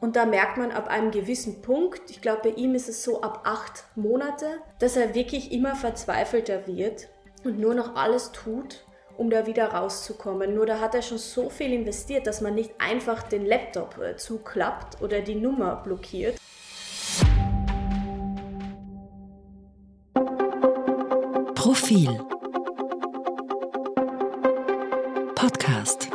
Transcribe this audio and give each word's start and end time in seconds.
Und 0.00 0.16
da 0.16 0.24
merkt 0.24 0.56
man 0.56 0.72
ab 0.72 0.88
einem 0.88 1.10
gewissen 1.10 1.60
Punkt, 1.60 2.10
ich 2.10 2.22
glaube, 2.22 2.40
bei 2.44 2.56
ihm 2.56 2.74
ist 2.74 2.88
es 2.88 3.04
so 3.04 3.20
ab 3.20 3.42
acht 3.44 3.84
Monate, 3.96 4.46
dass 4.78 4.96
er 4.96 5.14
wirklich 5.14 5.52
immer 5.52 5.76
verzweifelter 5.76 6.66
wird 6.66 7.08
und 7.44 7.58
nur 7.58 7.74
noch 7.74 7.96
alles 7.96 8.32
tut, 8.32 8.86
um 9.18 9.28
da 9.28 9.46
wieder 9.46 9.66
rauszukommen. 9.66 10.54
Nur 10.54 10.64
da 10.64 10.80
hat 10.80 10.94
er 10.94 11.02
schon 11.02 11.18
so 11.18 11.50
viel 11.50 11.74
investiert, 11.74 12.26
dass 12.26 12.40
man 12.40 12.54
nicht 12.54 12.72
einfach 12.78 13.22
den 13.22 13.44
Laptop 13.44 13.98
äh, 13.98 14.16
zuklappt 14.16 15.02
oder 15.02 15.20
die 15.20 15.34
Nummer 15.34 15.76
blockiert. 15.76 16.38
Profil 21.54 22.18
Podcast 25.34 26.09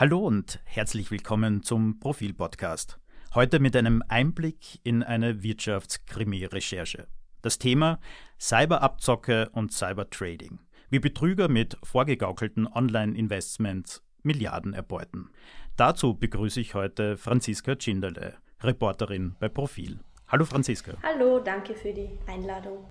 Hallo 0.00 0.20
und 0.20 0.60
herzlich 0.64 1.10
willkommen 1.10 1.64
zum 1.64 1.98
Profil 1.98 2.32
Podcast. 2.32 3.00
Heute 3.34 3.58
mit 3.58 3.74
einem 3.74 4.04
Einblick 4.06 4.78
in 4.84 5.02
eine 5.02 5.42
Wirtschaftskrimi-Recherche. 5.42 7.08
Das 7.42 7.58
Thema 7.58 7.98
Cyberabzocke 8.38 9.50
und 9.50 9.72
Cybertrading. 9.72 10.60
Wie 10.88 11.00
Betrüger 11.00 11.48
mit 11.48 11.76
vorgegaukelten 11.82 12.68
Online-Investments 12.68 14.04
Milliarden 14.22 14.72
erbeuten. 14.72 15.30
Dazu 15.76 16.14
begrüße 16.14 16.60
ich 16.60 16.76
heute 16.76 17.16
Franziska 17.16 17.74
Tschinderle, 17.74 18.36
Reporterin 18.60 19.34
bei 19.40 19.48
Profil. 19.48 19.98
Hallo 20.28 20.44
Franziska. 20.44 20.92
Hallo, 21.02 21.40
danke 21.40 21.74
für 21.74 21.92
die 21.92 22.16
Einladung. 22.28 22.86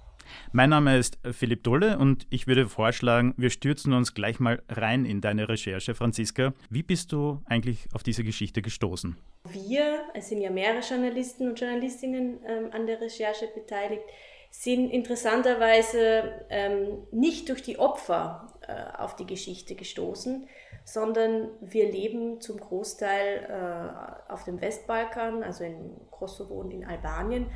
Mein 0.52 0.70
Name 0.70 0.98
ist 0.98 1.20
Philipp 1.32 1.64
Dulle 1.64 1.98
und 1.98 2.28
ich 2.30 2.48
würde 2.48 2.68
vorschlagen, 2.68 3.34
wir 3.38 3.50
stürzen 3.50 3.94
uns 3.94 4.14
gleich 4.14 4.40
mal 4.40 4.62
rein 4.70 5.06
in 5.06 5.22
deine 5.22 5.50
Recherche, 5.50 5.96
Franziska. 5.96 6.54
Wie 6.70 6.84
bist 6.84 7.12
du 7.12 7.42
eigentlich 7.46 7.88
auf 7.94 8.04
diese 8.04 8.24
Geschichte 8.24 8.62
gestoßen? 8.62 9.18
Wir, 9.50 10.00
es 10.14 10.30
sind 10.30 10.42
ja 10.42 10.50
mehrere 10.50 10.82
Journalisten 10.82 11.50
und 11.50 11.60
Journalistinnen 11.60 12.40
ähm, 12.46 12.70
an 12.72 12.88
der 12.88 13.00
Recherche 13.00 13.48
beteiligt, 13.54 14.04
sind 14.50 14.90
interessanterweise 14.90 16.46
ähm, 16.50 17.08
nicht 17.12 17.50
durch 17.50 17.62
die 17.62 17.80
Opfer 17.80 18.54
äh, 18.68 18.98
auf 18.98 19.16
die 19.16 19.26
Geschichte 19.26 19.76
gestoßen, 19.76 20.48
sondern 20.84 21.50
wir 21.62 21.92
leben 21.92 22.40
zum 22.40 22.60
Großteil 22.60 23.48
äh, 23.50 24.32
auf 24.32 24.46
dem 24.46 24.62
Westbalkan, 24.62 25.44
also 25.44 25.64
in 25.64 25.92
Kosovo 26.12 26.56
und 26.56 26.72
in 26.72 26.86
Albanien 26.86 27.48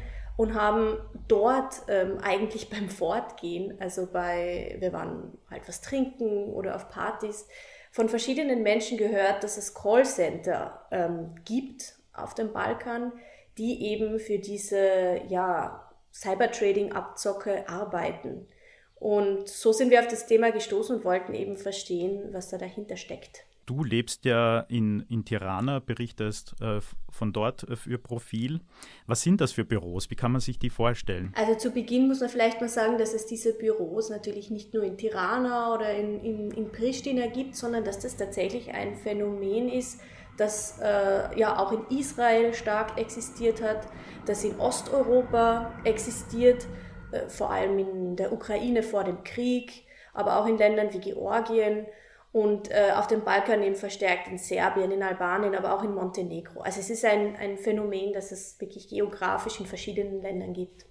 und 0.42 0.56
haben 0.56 0.98
dort 1.28 1.84
ähm, 1.88 2.18
eigentlich 2.24 2.72
beim 2.72 2.90
Fortgehen, 2.90 3.80
also 3.80 4.08
bei, 4.12 4.76
wir 4.80 4.92
waren 4.92 5.38
halt 5.52 5.68
was 5.68 5.82
trinken 5.82 6.52
oder 6.52 6.76
auf 6.76 6.90
Partys, 6.90 7.48
von 7.92 8.10
verschiedenen 8.10 8.64
Menschen 8.64 8.98
gehört, 8.98 9.44
dass 9.44 9.58
es 9.58 9.76
Callcenter 9.76 10.88
ähm, 10.90 11.36
gibt 11.46 11.94
auf 12.12 12.34
dem 12.34 12.54
Balkan, 12.54 13.14
die 13.60 13.86
eben 13.92 14.18
für 14.18 14.40
diese 14.40 15.22
ja, 15.28 15.88
Cybertrading-Abzocke 16.12 17.70
arbeiten. 17.70 18.48
Und 18.96 19.48
so 19.48 19.72
sind 19.72 19.92
wir 19.92 20.00
auf 20.00 20.08
das 20.08 20.26
Thema 20.26 20.52
gestoßen 20.52 20.96
und 20.96 21.06
wollten 21.06 21.36
eben 21.36 21.56
verstehen, 21.56 22.30
was 22.32 22.50
da 22.50 22.58
dahinter 22.58 22.98
steckt. 22.98 23.46
Du 23.72 23.86
lebst 23.86 24.26
ja 24.26 24.66
in, 24.68 25.06
in 25.08 25.24
Tirana, 25.24 25.80
berichtest 25.80 26.56
äh, 26.60 26.82
von 27.10 27.32
dort 27.32 27.64
äh, 27.70 27.78
für 27.78 27.98
Profil. 27.98 28.60
Was 29.08 29.22
sind 29.22 29.40
das 29.40 29.54
für 29.54 29.64
Büros? 29.64 30.10
Wie 30.10 30.16
kann 30.16 30.34
man 30.34 30.42
sich 30.42 30.60
die 30.60 30.70
vorstellen? 30.70 31.32
Also 31.38 31.56
zu 31.56 31.72
Beginn 31.72 32.10
muss 32.10 32.20
man 32.20 32.28
vielleicht 32.28 32.60
mal 32.60 32.68
sagen, 32.68 32.98
dass 32.98 33.14
es 33.14 33.28
diese 33.28 33.54
Büros 33.54 34.10
natürlich 34.10 34.52
nicht 34.52 34.74
nur 34.74 34.84
in 34.84 34.98
Tirana 34.98 35.74
oder 35.74 35.94
in, 35.94 36.20
in, 36.20 36.52
in 36.52 36.70
Pristina 36.74 37.28
gibt, 37.28 37.56
sondern 37.56 37.86
dass 37.86 38.00
das 38.00 38.18
tatsächlich 38.18 38.74
ein 38.74 38.98
Phänomen 38.98 39.70
ist, 39.70 40.02
das 40.36 40.78
äh, 40.82 41.40
ja 41.40 41.58
auch 41.58 41.72
in 41.72 41.98
Israel 41.98 42.54
stark 42.54 43.00
existiert 43.00 43.62
hat, 43.62 43.88
das 44.26 44.44
in 44.44 44.60
Osteuropa 44.60 45.72
existiert, 45.86 46.68
äh, 47.14 47.30
vor 47.30 47.52
allem 47.52 47.80
in 47.80 48.16
der 48.18 48.34
Ukraine 48.34 48.84
vor 48.84 49.06
dem 49.06 49.24
Krieg, 49.24 49.86
aber 50.14 50.42
auch 50.42 50.46
in 50.46 50.58
Ländern 50.58 50.92
wie 50.92 51.00
Georgien 51.00 51.86
und 52.32 52.72
äh, 52.72 52.92
auf 52.96 53.08
dem 53.08 53.24
Balkan 53.24 53.62
eben 53.62 53.76
verstärkt 53.76 54.28
in 54.28 54.38
Serbien, 54.38 54.92
in 54.92 55.04
Albanien, 55.04 55.56
aber 55.56 55.76
auch 55.76 55.84
in 55.84 55.94
Montenegro. 55.94 56.62
Also 56.62 56.80
es 56.80 56.90
ist 56.90 57.04
ein, 57.04 57.36
ein 57.36 57.58
Phänomen, 57.58 58.14
das 58.14 58.32
es 58.32 58.60
wirklich 58.60 58.88
geografisch 58.88 59.60
in 59.60 59.66
verschiedenen 59.66 60.22
Ländern 60.22 60.54
gibt. 60.54 60.86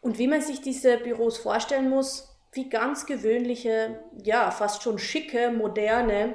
Und 0.00 0.18
wie 0.18 0.28
man 0.28 0.40
sich 0.40 0.62
diese 0.62 0.96
Büros 0.96 1.36
vorstellen 1.36 1.90
muss, 1.90 2.38
wie 2.52 2.68
ganz 2.68 3.06
gewöhnliche, 3.06 4.00
ja, 4.22 4.50
fast 4.50 4.82
schon 4.82 4.98
schicke, 4.98 5.50
moderne 5.50 6.34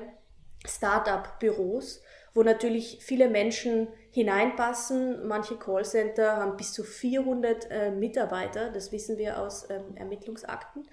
Start-up-Büros, 0.65 2.01
wo 2.33 2.43
natürlich 2.43 2.99
viele 3.01 3.29
Menschen 3.29 3.87
hineinpassen. 4.11 5.27
Manche 5.27 5.57
Callcenter 5.57 6.37
haben 6.37 6.57
bis 6.57 6.73
zu 6.73 6.83
400 6.83 7.71
äh, 7.71 7.91
Mitarbeiter, 7.91 8.69
das 8.69 8.91
wissen 8.91 9.17
wir 9.17 9.39
aus 9.39 9.67
ähm, 9.69 9.95
Ermittlungsakten. 9.95 10.87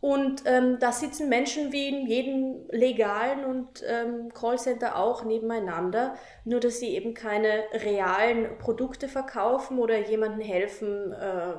Und 0.00 0.42
ähm, 0.44 0.78
da 0.78 0.92
sitzen 0.92 1.28
Menschen 1.28 1.72
wie 1.72 1.88
in 1.88 2.06
jedem 2.06 2.66
legalen 2.70 3.44
und 3.44 3.82
ähm, 3.86 4.32
Callcenter 4.34 4.96
auch 4.96 5.24
nebeneinander, 5.24 6.16
nur 6.44 6.60
dass 6.60 6.80
sie 6.80 6.94
eben 6.94 7.14
keine 7.14 7.64
realen 7.72 8.58
Produkte 8.58 9.08
verkaufen 9.08 9.78
oder 9.78 9.98
jemandem 9.98 10.40
helfen, 10.40 11.12
äh, 11.12 11.54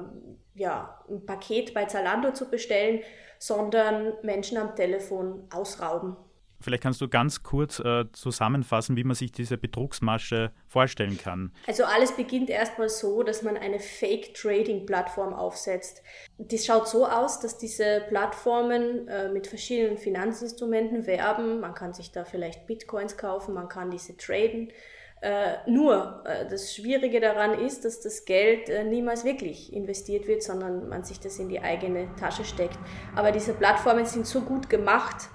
ja, 0.53 1.03
ein 1.09 1.25
Paket 1.25 1.73
bei 1.73 1.85
Zalando 1.85 2.31
zu 2.31 2.49
bestellen, 2.49 3.01
sondern 3.39 4.13
Menschen 4.21 4.57
am 4.57 4.75
Telefon 4.75 5.47
ausrauben. 5.53 6.15
Vielleicht 6.59 6.83
kannst 6.83 7.01
du 7.01 7.07
ganz 7.07 7.43
kurz 7.43 7.79
äh, 7.79 8.05
zusammenfassen, 8.11 8.95
wie 8.97 9.03
man 9.03 9.15
sich 9.15 9.31
diese 9.31 9.57
Betrugsmasche 9.57 10.51
vorstellen 10.67 11.17
kann. 11.17 11.51
Also 11.67 11.83
alles 11.85 12.13
beginnt 12.13 12.49
erstmal 12.49 12.89
so, 12.89 13.23
dass 13.23 13.43
man 13.43 13.57
eine 13.57 13.79
Fake-Trading-Plattform 13.79 15.33
aufsetzt. 15.33 16.01
Das 16.37 16.65
schaut 16.65 16.87
so 16.87 17.05
aus, 17.05 17.39
dass 17.39 17.57
diese 17.57 18.03
Plattformen 18.09 19.07
äh, 19.07 19.29
mit 19.29 19.47
verschiedenen 19.47 19.97
Finanzinstrumenten 19.97 21.05
werben. 21.05 21.59
Man 21.59 21.73
kann 21.73 21.93
sich 21.93 22.11
da 22.11 22.25
vielleicht 22.25 22.67
Bitcoins 22.67 23.17
kaufen, 23.17 23.53
man 23.53 23.69
kann 23.69 23.91
diese 23.91 24.17
traden. 24.17 24.71
Äh, 25.19 25.57
nur 25.67 26.23
äh, 26.25 26.47
das 26.47 26.75
Schwierige 26.75 27.19
daran 27.19 27.57
ist, 27.59 27.85
dass 27.85 28.01
das 28.01 28.25
Geld 28.25 28.69
äh, 28.69 28.83
niemals 28.83 29.25
wirklich 29.25 29.73
investiert 29.73 30.27
wird, 30.27 30.43
sondern 30.43 30.89
man 30.89 31.03
sich 31.03 31.19
das 31.19 31.39
in 31.39 31.49
die 31.49 31.59
eigene 31.59 32.07
Tasche 32.19 32.45
steckt. 32.45 32.77
Aber 33.15 33.31
diese 33.31 33.53
Plattformen 33.53 34.05
sind 34.05 34.27
so 34.27 34.41
gut 34.41 34.69
gemacht, 34.69 35.29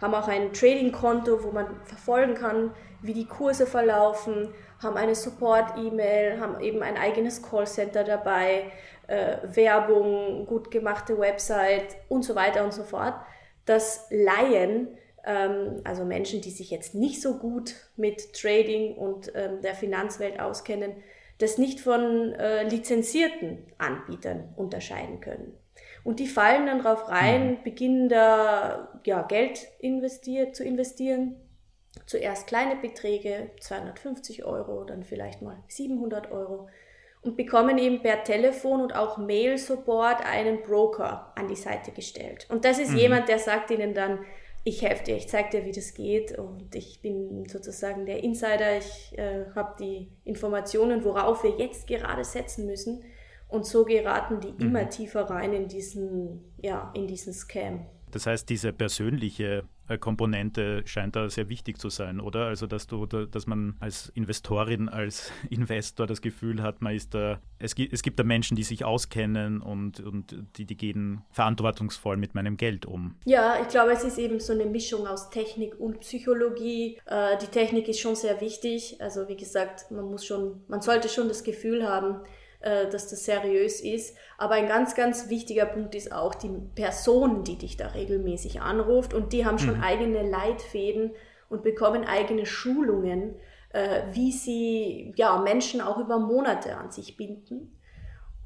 haben 0.00 0.14
auch 0.14 0.28
ein 0.28 0.52
Trading-Konto, 0.52 1.42
wo 1.42 1.50
man 1.50 1.66
verfolgen 1.84 2.34
kann, 2.34 2.72
wie 3.02 3.14
die 3.14 3.26
Kurse 3.26 3.66
verlaufen, 3.66 4.52
haben 4.82 4.96
eine 4.96 5.14
Support-E-Mail, 5.14 6.40
haben 6.40 6.60
eben 6.60 6.82
ein 6.82 6.96
eigenes 6.96 7.42
Callcenter 7.42 8.04
dabei, 8.04 8.72
äh, 9.06 9.36
Werbung, 9.44 10.46
gut 10.46 10.70
gemachte 10.70 11.18
Website 11.18 11.96
und 12.08 12.24
so 12.24 12.34
weiter 12.34 12.64
und 12.64 12.72
so 12.72 12.82
fort, 12.82 13.14
dass 13.64 14.06
Laien, 14.10 14.88
ähm, 15.24 15.80
also 15.84 16.04
Menschen, 16.04 16.40
die 16.40 16.50
sich 16.50 16.70
jetzt 16.70 16.94
nicht 16.94 17.22
so 17.22 17.38
gut 17.38 17.74
mit 17.96 18.32
Trading 18.34 18.96
und 18.96 19.32
ähm, 19.34 19.60
der 19.62 19.74
Finanzwelt 19.74 20.40
auskennen, 20.40 20.92
das 21.38 21.58
nicht 21.58 21.80
von 21.80 22.32
äh, 22.32 22.64
lizenzierten 22.64 23.58
Anbietern 23.78 24.54
unterscheiden 24.56 25.20
können. 25.20 25.54
Und 26.06 26.20
die 26.20 26.28
fallen 26.28 26.66
dann 26.66 26.78
drauf 26.78 27.08
rein, 27.08 27.50
mhm. 27.50 27.62
beginnen 27.64 28.08
da 28.08 29.00
ja, 29.04 29.22
Geld 29.22 29.66
investiert, 29.80 30.54
zu 30.54 30.62
investieren. 30.62 31.34
Zuerst 32.06 32.46
kleine 32.46 32.76
Beträge, 32.76 33.50
250 33.58 34.44
Euro, 34.44 34.84
dann 34.84 35.02
vielleicht 35.02 35.42
mal 35.42 35.56
700 35.66 36.30
Euro. 36.30 36.68
Und 37.22 37.36
bekommen 37.36 37.76
eben 37.78 38.02
per 38.02 38.22
Telefon 38.22 38.82
und 38.82 38.94
auch 38.94 39.18
Mail-Support 39.18 40.24
einen 40.24 40.62
Broker 40.62 41.32
an 41.34 41.48
die 41.48 41.56
Seite 41.56 41.90
gestellt. 41.90 42.46
Und 42.50 42.64
das 42.64 42.78
ist 42.78 42.92
mhm. 42.92 42.98
jemand, 42.98 43.28
der 43.28 43.40
sagt 43.40 43.72
ihnen 43.72 43.92
dann, 43.92 44.20
ich 44.62 44.82
helfe 44.82 45.02
dir, 45.02 45.16
ich 45.16 45.28
zeige 45.28 45.50
dir, 45.50 45.64
wie 45.64 45.72
das 45.72 45.92
geht 45.92 46.38
und 46.38 46.72
ich 46.76 47.00
bin 47.02 47.48
sozusagen 47.48 48.06
der 48.06 48.22
Insider, 48.22 48.78
ich 48.78 49.18
äh, 49.18 49.46
habe 49.56 49.74
die 49.80 50.08
Informationen, 50.24 51.04
worauf 51.04 51.42
wir 51.42 51.56
jetzt 51.58 51.88
gerade 51.88 52.22
setzen 52.22 52.66
müssen. 52.66 53.02
Und 53.48 53.66
so 53.66 53.84
geraten 53.84 54.40
die 54.40 54.52
mhm. 54.52 54.70
immer 54.70 54.88
tiefer 54.88 55.22
rein 55.30 55.52
in 55.52 55.68
diesen, 55.68 56.40
ja, 56.60 56.90
in 56.94 57.06
diesen 57.06 57.32
Scam. 57.32 57.86
Das 58.10 58.26
heißt, 58.26 58.48
diese 58.48 58.72
persönliche 58.72 59.64
äh, 59.88 59.98
Komponente 59.98 60.82
scheint 60.86 61.16
da 61.16 61.28
sehr 61.28 61.48
wichtig 61.48 61.78
zu 61.78 61.90
sein, 61.90 62.20
oder? 62.20 62.46
Also, 62.46 62.66
dass 62.66 62.86
du, 62.86 63.06
dass 63.06 63.46
man 63.46 63.76
als 63.80 64.10
Investorin, 64.14 64.88
als 64.88 65.32
Investor 65.50 66.06
das 66.06 66.20
Gefühl 66.22 66.62
hat, 66.62 66.82
man 66.82 66.94
ist 66.94 67.14
da, 67.14 67.40
es 67.58 67.74
gibt, 67.74 67.92
es 67.92 68.02
gibt 68.02 68.18
da 68.18 68.24
Menschen, 68.24 68.56
die 68.56 68.62
sich 68.62 68.84
auskennen 68.84 69.60
und, 69.60 70.00
und 70.00 70.36
die, 70.56 70.64
die 70.64 70.76
gehen 70.76 71.22
verantwortungsvoll 71.30 72.16
mit 72.16 72.34
meinem 72.34 72.56
Geld 72.56 72.86
um. 72.86 73.16
Ja, 73.24 73.60
ich 73.60 73.68
glaube, 73.68 73.92
es 73.92 74.04
ist 74.04 74.18
eben 74.18 74.40
so 74.40 74.52
eine 74.52 74.66
Mischung 74.66 75.06
aus 75.06 75.30
Technik 75.30 75.78
und 75.78 76.00
Psychologie. 76.00 76.98
Äh, 77.06 77.38
die 77.38 77.48
Technik 77.48 77.88
ist 77.88 78.00
schon 78.00 78.16
sehr 78.16 78.40
wichtig. 78.40 79.00
Also, 79.00 79.28
wie 79.28 79.36
gesagt, 79.36 79.90
man 79.90 80.04
muss 80.04 80.24
schon, 80.24 80.62
man 80.68 80.80
sollte 80.80 81.08
schon 81.08 81.28
das 81.28 81.44
Gefühl 81.44 81.86
haben, 81.86 82.20
äh, 82.60 82.88
dass 82.88 83.08
das 83.08 83.24
seriös 83.24 83.80
ist. 83.80 84.16
Aber 84.38 84.54
ein 84.54 84.68
ganz, 84.68 84.94
ganz 84.94 85.28
wichtiger 85.28 85.66
Punkt 85.66 85.94
ist 85.94 86.12
auch 86.12 86.34
die 86.34 86.50
Person, 86.74 87.44
die 87.44 87.56
dich 87.56 87.76
da 87.76 87.88
regelmäßig 87.88 88.60
anruft 88.60 89.14
und 89.14 89.32
die 89.32 89.46
haben 89.46 89.58
schon 89.58 89.78
mhm. 89.78 89.82
eigene 89.82 90.28
Leitfäden 90.28 91.12
und 91.48 91.62
bekommen 91.62 92.04
eigene 92.04 92.46
Schulungen, 92.46 93.36
äh, 93.70 94.02
wie 94.12 94.32
sie 94.32 95.12
ja, 95.16 95.38
Menschen 95.38 95.80
auch 95.80 95.98
über 95.98 96.18
Monate 96.18 96.76
an 96.76 96.90
sich 96.90 97.16
binden. 97.16 97.72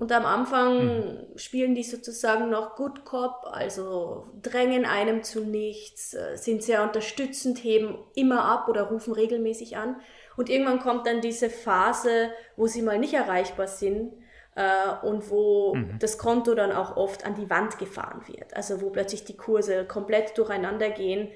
Und 0.00 0.12
am 0.12 0.24
Anfang 0.24 0.84
mhm. 0.84 1.38
spielen 1.38 1.74
die 1.74 1.82
sozusagen 1.82 2.48
noch 2.48 2.74
Good 2.74 3.04
Cop, 3.04 3.44
also 3.44 4.28
drängen 4.40 4.86
einem 4.86 5.22
zu 5.22 5.44
nichts, 5.44 6.14
äh, 6.14 6.36
sind 6.36 6.62
sehr 6.62 6.82
unterstützend, 6.82 7.62
heben 7.62 7.98
immer 8.14 8.46
ab 8.46 8.68
oder 8.68 8.84
rufen 8.84 9.12
regelmäßig 9.12 9.76
an. 9.76 9.96
Und 10.40 10.48
irgendwann 10.48 10.78
kommt 10.78 11.06
dann 11.06 11.20
diese 11.20 11.50
Phase, 11.50 12.30
wo 12.56 12.66
sie 12.66 12.80
mal 12.80 12.98
nicht 12.98 13.12
erreichbar 13.12 13.68
sind 13.68 14.14
äh, 14.54 15.06
und 15.06 15.28
wo 15.28 15.74
mhm. 15.74 15.98
das 15.98 16.16
Konto 16.16 16.54
dann 16.54 16.72
auch 16.72 16.96
oft 16.96 17.26
an 17.26 17.34
die 17.34 17.50
Wand 17.50 17.78
gefahren 17.78 18.22
wird. 18.26 18.56
Also 18.56 18.80
wo 18.80 18.88
plötzlich 18.88 19.26
die 19.26 19.36
Kurse 19.36 19.84
komplett 19.84 20.38
durcheinander 20.38 20.88
gehen 20.88 21.28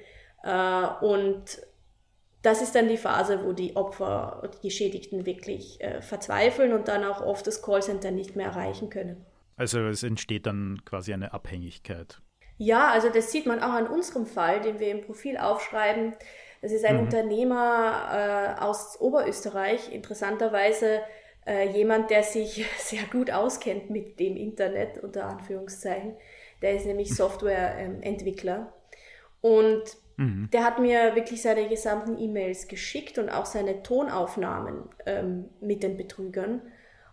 äh, 0.42 0.86
und 1.04 1.60
das 2.40 2.62
ist 2.62 2.74
dann 2.74 2.88
die 2.88 2.96
Phase, 2.96 3.44
wo 3.44 3.52
die 3.52 3.76
Opfer, 3.76 4.48
die 4.54 4.68
Geschädigten 4.68 5.26
wirklich 5.26 5.82
äh, 5.82 6.00
verzweifeln 6.00 6.72
und 6.72 6.88
dann 6.88 7.04
auch 7.04 7.20
oft 7.20 7.46
das 7.46 7.60
Callcenter 7.60 8.10
nicht 8.10 8.36
mehr 8.36 8.46
erreichen 8.46 8.88
können. 8.88 9.22
Also 9.56 9.80
es 9.80 10.02
entsteht 10.02 10.46
dann 10.46 10.80
quasi 10.86 11.12
eine 11.12 11.34
Abhängigkeit. 11.34 12.22
Ja, 12.56 12.88
also 12.90 13.08
das 13.08 13.32
sieht 13.32 13.46
man 13.46 13.60
auch 13.60 13.72
an 13.72 13.86
unserem 13.86 14.26
Fall, 14.26 14.60
den 14.60 14.78
wir 14.78 14.90
im 14.90 15.02
Profil 15.02 15.36
aufschreiben. 15.36 16.14
Das 16.62 16.72
ist 16.72 16.84
ein 16.84 16.96
mhm. 16.96 17.02
Unternehmer 17.02 18.56
äh, 18.58 18.62
aus 18.62 19.00
Oberösterreich, 19.00 19.92
interessanterweise 19.92 21.00
äh, 21.46 21.68
jemand, 21.70 22.10
der 22.10 22.22
sich 22.22 22.64
sehr 22.78 23.02
gut 23.10 23.30
auskennt 23.30 23.90
mit 23.90 24.20
dem 24.20 24.36
Internet, 24.36 25.02
unter 25.02 25.26
Anführungszeichen. 25.26 26.16
Der 26.62 26.74
ist 26.76 26.86
nämlich 26.86 27.14
Softwareentwickler. 27.14 28.72
Und 29.40 29.96
Mhm. 30.16 30.48
Der 30.52 30.64
hat 30.64 30.78
mir 30.78 31.14
wirklich 31.14 31.42
seine 31.42 31.68
gesamten 31.68 32.18
E-Mails 32.18 32.68
geschickt 32.68 33.18
und 33.18 33.30
auch 33.30 33.46
seine 33.46 33.82
Tonaufnahmen 33.82 34.88
ähm, 35.06 35.46
mit 35.60 35.82
den 35.82 35.96
Betrügern. 35.96 36.62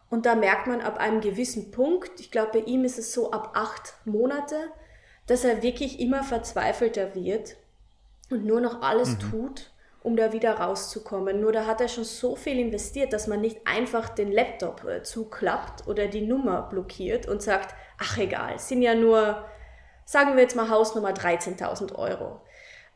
Und 0.10 0.26
da 0.26 0.36
merkt 0.36 0.68
man 0.68 0.82
ab 0.82 1.00
einem 1.00 1.22
gewissen 1.22 1.72
Punkt, 1.72 2.20
ich 2.20 2.32
glaube, 2.32 2.60
bei 2.60 2.66
ihm 2.66 2.84
ist 2.84 3.00
es 3.00 3.14
so 3.14 3.32
ab 3.32 3.52
acht 3.56 3.96
Monate, 4.06 4.56
dass 5.32 5.46
er 5.46 5.64
wirklich 5.64 6.02
immer 6.02 6.26
verzweifelter 6.26 7.16
wird 7.16 7.56
und 8.30 8.46
nur 8.46 8.60
noch 8.60 8.82
alles 8.82 9.12
mhm. 9.12 9.20
tut, 9.32 9.72
um 10.04 10.18
da 10.18 10.34
wieder 10.34 10.56
rauszukommen. 10.56 11.40
Nur 11.40 11.54
da 11.54 11.66
hat 11.66 11.80
er 11.80 11.88
schon 11.88 12.04
so 12.04 12.36
viel 12.36 12.60
investiert, 12.60 13.14
dass 13.14 13.28
man 13.28 13.40
nicht 13.40 13.62
einfach 13.64 14.10
den 14.10 14.30
Laptop 14.30 14.84
äh, 14.84 15.04
zuklappt 15.04 15.88
oder 15.88 16.08
die 16.08 16.20
Nummer 16.20 16.64
blockiert 16.64 17.30
und 17.30 17.42
sagt, 17.42 17.74
ach 17.98 18.18
egal, 18.18 18.60
sind 18.60 18.82
ja 18.82 18.94
nur, 18.94 19.46
sagen 20.04 20.36
wir 20.36 20.42
jetzt 20.42 20.58
mal 20.58 20.68
Hausnummer 20.70 21.14
13.000 21.14 21.96
Euro. 21.96 22.42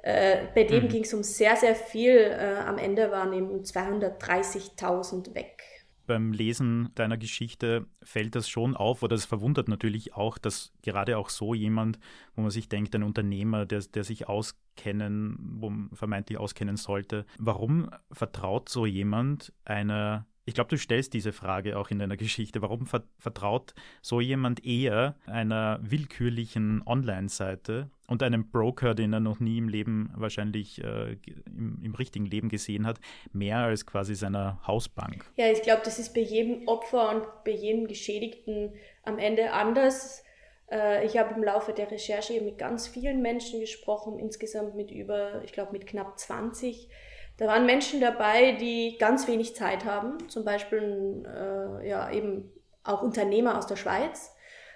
Äh, 0.02 0.48
bei 0.54 0.66
dem 0.66 0.84
mhm. 0.84 0.90
ging 0.90 1.04
es 1.06 1.14
um 1.14 1.24
sehr, 1.24 1.56
sehr 1.56 1.76
viel. 1.76 2.18
Äh, 2.18 2.58
am 2.68 2.78
Ende 2.78 3.12
waren 3.12 3.32
eben 3.32 3.64
230.000 3.64 5.34
weg. 5.36 5.64
Beim 6.08 6.32
Lesen 6.32 6.90
deiner 6.96 7.18
Geschichte 7.18 7.86
fällt 8.04 8.36
das 8.36 8.48
schon 8.48 8.76
auf, 8.76 9.04
oder 9.04 9.16
es 9.16 9.26
verwundert 9.26 9.68
natürlich 9.68 10.14
auch, 10.14 10.38
dass 10.38 10.72
gerade 10.82 11.18
auch 11.18 11.30
so 11.30 11.54
jemand, 11.54 12.00
wo 12.36 12.42
man 12.42 12.52
sich 12.52 12.70
denkt, 12.70 12.96
ein 12.96 13.04
Unternehmer, 13.04 13.66
der, 13.66 13.82
der 13.82 14.04
sich 14.04 14.28
auskennen, 14.28 15.38
wo 15.60 15.70
man 15.70 15.90
vermeintlich 15.94 16.38
auskennen 16.38 16.78
sollte, 16.78 17.26
warum 17.38 17.90
vertraut 18.12 18.70
so 18.70 18.86
jemand 18.86 19.54
einer 19.64 20.26
ich 20.46 20.54
glaube, 20.54 20.70
du 20.70 20.78
stellst 20.78 21.14
diese 21.14 21.34
Frage 21.34 21.78
auch 21.78 21.90
in 21.90 22.00
deiner 22.00 22.18
Geschichte. 22.26 22.62
Warum 22.62 22.88
vertraut 23.18 23.74
so 24.02 24.22
jemand 24.22 24.66
eher 24.66 25.16
einer 25.26 25.80
willkürlichen 25.82 26.84
Online-Seite 26.86 27.90
und 28.08 28.22
einem 28.22 28.52
Broker, 28.52 28.94
den 28.94 29.14
er 29.14 29.20
noch 29.20 29.40
nie 29.40 29.58
im 29.58 29.68
Leben 29.68 30.12
wahrscheinlich 30.16 30.84
äh, 30.84 31.18
im, 31.48 31.82
im, 31.84 31.96
richtigen 31.96 32.26
Leben 32.26 32.50
gesehen 32.50 32.86
hat, 32.86 33.00
mehr 33.34 33.58
als 33.58 33.88
quasi 33.88 34.14
seiner 34.14 34.60
Hausbank? 34.68 35.26
Ja, 35.36 35.52
ich 35.52 35.64
glaube, 35.64 35.82
das 35.84 35.98
ist 35.98 36.14
bei 36.14 36.22
jedem 36.22 36.68
Opfer 36.68 37.10
und 37.10 37.26
bei 37.44 37.52
jedem 37.52 37.88
Geschädigten 37.88 38.74
am 39.04 39.18
Ende 39.18 39.52
anders. 39.52 40.24
Äh, 40.72 41.06
ich 41.08 41.18
habe 41.18 41.34
im 41.34 41.44
Laufe 41.44 41.74
der 41.74 41.90
Recherche 41.90 42.40
mit 42.42 42.60
ganz 42.60 42.88
vielen 42.88 43.24
Menschen 43.24 43.60
gesprochen, 43.60 44.20
insgesamt 44.20 44.76
mit 44.76 44.92
über, 44.92 45.44
ich 45.44 45.54
glaube, 45.54 45.72
mit 45.72 45.88
knapp 45.88 46.20
20 46.20 46.90
da 47.38 47.48
waren 47.48 47.66
Menschen 47.66 48.00
dabei, 48.00 48.54
die 48.54 48.98
ganz 48.98 49.28
wenig 49.28 49.56
Zeit 49.56 49.84
haben, 49.84 50.30
zum 50.30 50.46
Beispiel 50.46 51.24
äh, 51.26 51.88
ja, 51.88 52.10
eben 52.12 52.52
auch 52.84 53.02
Unternehmer 53.02 53.58
aus 53.58 53.68
der 53.68 53.76
Schweiz. 53.76 54.32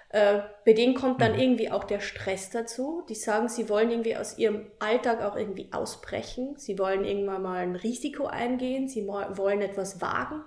Äh, 0.10 0.40
bei 0.66 0.74
denen 0.74 0.96
kommt 0.96 1.22
dann 1.22 1.34
mhm. 1.34 1.40
irgendwie 1.40 1.72
auch 1.72 1.86
der 1.86 2.02
Stress 2.02 2.50
dazu. 2.50 3.04
Die 3.08 3.16
sagen, 3.16 3.48
sie 3.48 3.70
wollen 3.70 3.92
irgendwie 3.92 4.18
aus 4.18 4.38
ihrem 4.38 4.72
Alltag 4.80 5.22
auch 5.22 5.38
irgendwie 5.38 5.70
ausbrechen. 5.72 6.56
Sie 6.58 6.78
wollen 6.80 7.06
irgendwann 7.06 7.44
mal 7.44 7.60
ein 7.60 7.76
Risiko 7.76 8.26
eingehen. 8.26 8.90
Sie 8.90 9.08
wollen 9.08 9.62
etwas 9.62 10.02
wagen. 10.02 10.44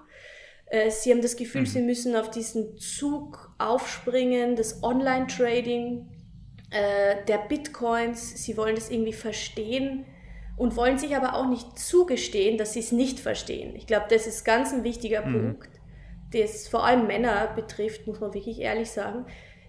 Äh, 0.67 0.91
sie 0.91 1.13
haben 1.13 1.23
das 1.23 1.37
Gefühl, 1.37 1.63
mhm. 1.63 1.67
sie 1.67 1.81
müssen 1.81 2.17
auf 2.17 2.31
diesen 2.31 2.77
Zug 2.77 3.55
aufspringen, 3.59 4.57
das 4.57 4.83
Online-Trading, 4.83 6.11
äh, 6.71 7.25
der 7.27 7.39
Bitcoins. 7.39 8.45
Sie 8.45 8.57
wollen 8.59 8.75
das 8.75 8.91
irgendwie 8.91 9.15
verstehen 9.15 10.05
und 10.57 10.77
wollen 10.77 10.99
sich 10.99 11.17
aber 11.17 11.35
auch 11.35 11.49
nicht 11.49 11.79
zugestehen, 11.79 12.59
dass 12.59 12.75
sie 12.75 12.81
es 12.81 12.93
nicht 12.93 13.21
verstehen. 13.21 13.75
Ich 13.77 13.87
glaube, 13.87 14.07
das 14.11 14.27
ist 14.27 14.45
ganz 14.45 14.73
ein 14.73 14.85
wichtiger 14.85 15.25
mhm. 15.25 15.33
Punkt, 15.33 15.71
das 16.33 16.69
vor 16.69 16.85
allem 16.85 17.07
Männer 17.07 17.53
betrifft, 17.55 18.07
muss 18.07 18.21
man 18.21 18.35
wirklich 18.35 18.61
ehrlich 18.61 18.91
sagen. 18.91 19.27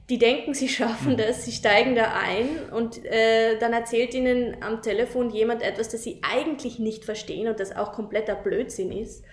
Die 0.10 0.18
denken, 0.18 0.54
sie 0.54 0.68
schaffen 0.68 1.14
mhm. 1.14 1.18
das, 1.18 1.46
sie 1.46 1.52
steigen 1.52 1.96
da 1.96 2.14
ein 2.14 2.72
und 2.72 3.04
äh, 3.06 3.58
dann 3.58 3.74
erzählt 3.74 4.14
ihnen 4.14 4.58
am 4.62 4.82
Telefon 4.82 5.30
jemand 5.30 5.62
etwas, 5.62 5.90
das 5.90 6.04
sie 6.04 6.22
eigentlich 6.22 6.80
nicht 6.80 7.06
verstehen 7.06 7.48
und 7.48 7.60
das 7.60 7.76
auch 7.76 7.94
kompletter 7.94 8.36
Blödsinn 8.36 8.92
ist. 8.92 9.24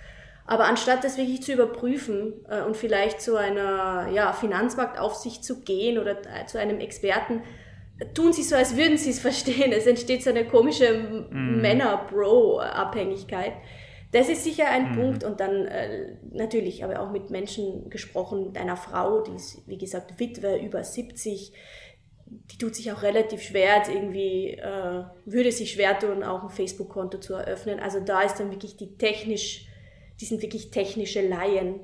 Aber 0.46 0.64
anstatt 0.64 1.04
das 1.04 1.16
wirklich 1.16 1.42
zu 1.42 1.52
überprüfen 1.52 2.44
äh, 2.48 2.62
und 2.62 2.76
vielleicht 2.76 3.20
zu 3.20 3.36
einer 3.36 4.08
ja, 4.12 4.32
Finanzmarktaufsicht 4.32 5.44
zu 5.44 5.60
gehen 5.60 5.98
oder 5.98 6.12
äh, 6.12 6.46
zu 6.46 6.58
einem 6.58 6.80
Experten, 6.80 7.42
tun 8.14 8.32
sie 8.32 8.42
so, 8.42 8.56
als 8.56 8.76
würden 8.76 8.96
sie 8.96 9.10
es 9.10 9.20
verstehen. 9.20 9.72
Es 9.72 9.86
entsteht 9.86 10.22
so 10.22 10.30
eine 10.30 10.46
komische 10.46 11.28
mm. 11.30 11.60
Männer-Bro-Abhängigkeit. 11.60 13.52
Das 14.12 14.28
ist 14.28 14.44
sicher 14.44 14.68
ein 14.68 14.92
mm. 14.92 14.94
Punkt. 14.94 15.24
Und 15.24 15.40
dann 15.40 15.66
äh, 15.66 16.16
natürlich 16.32 16.82
aber 16.84 17.00
auch 17.00 17.10
mit 17.10 17.30
Menschen 17.30 17.90
gesprochen, 17.90 18.46
mit 18.46 18.58
einer 18.58 18.76
Frau, 18.76 19.20
die 19.22 19.36
ist, 19.36 19.66
wie 19.68 19.78
gesagt, 19.78 20.18
Witwe 20.18 20.56
über 20.58 20.82
70. 20.82 21.52
Die 22.26 22.58
tut 22.58 22.74
sich 22.76 22.92
auch 22.92 23.02
relativ 23.02 23.42
schwer, 23.42 23.82
irgendwie, 23.92 24.50
äh, 24.50 25.04
würde 25.24 25.50
sich 25.52 25.72
schwer 25.72 25.98
tun, 25.98 26.22
auch 26.22 26.44
ein 26.44 26.50
Facebook-Konto 26.50 27.18
zu 27.18 27.34
eröffnen. 27.34 27.80
Also 27.80 28.00
da 28.00 28.22
ist 28.22 28.36
dann 28.36 28.50
wirklich 28.50 28.76
die 28.76 28.96
technisch, 28.96 29.66
die 30.20 30.24
sind 30.24 30.40
wirklich 30.42 30.70
technische 30.70 31.26
Laien 31.26 31.80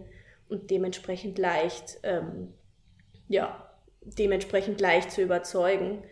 und 0.48 0.70
dementsprechend 0.70 1.38
leicht, 1.38 1.98
ähm, 2.04 2.54
ja, 3.28 3.65
dementsprechend 4.18 4.80
leicht 4.80 5.10
zu 5.10 5.22
überzeugen. 5.22 6.02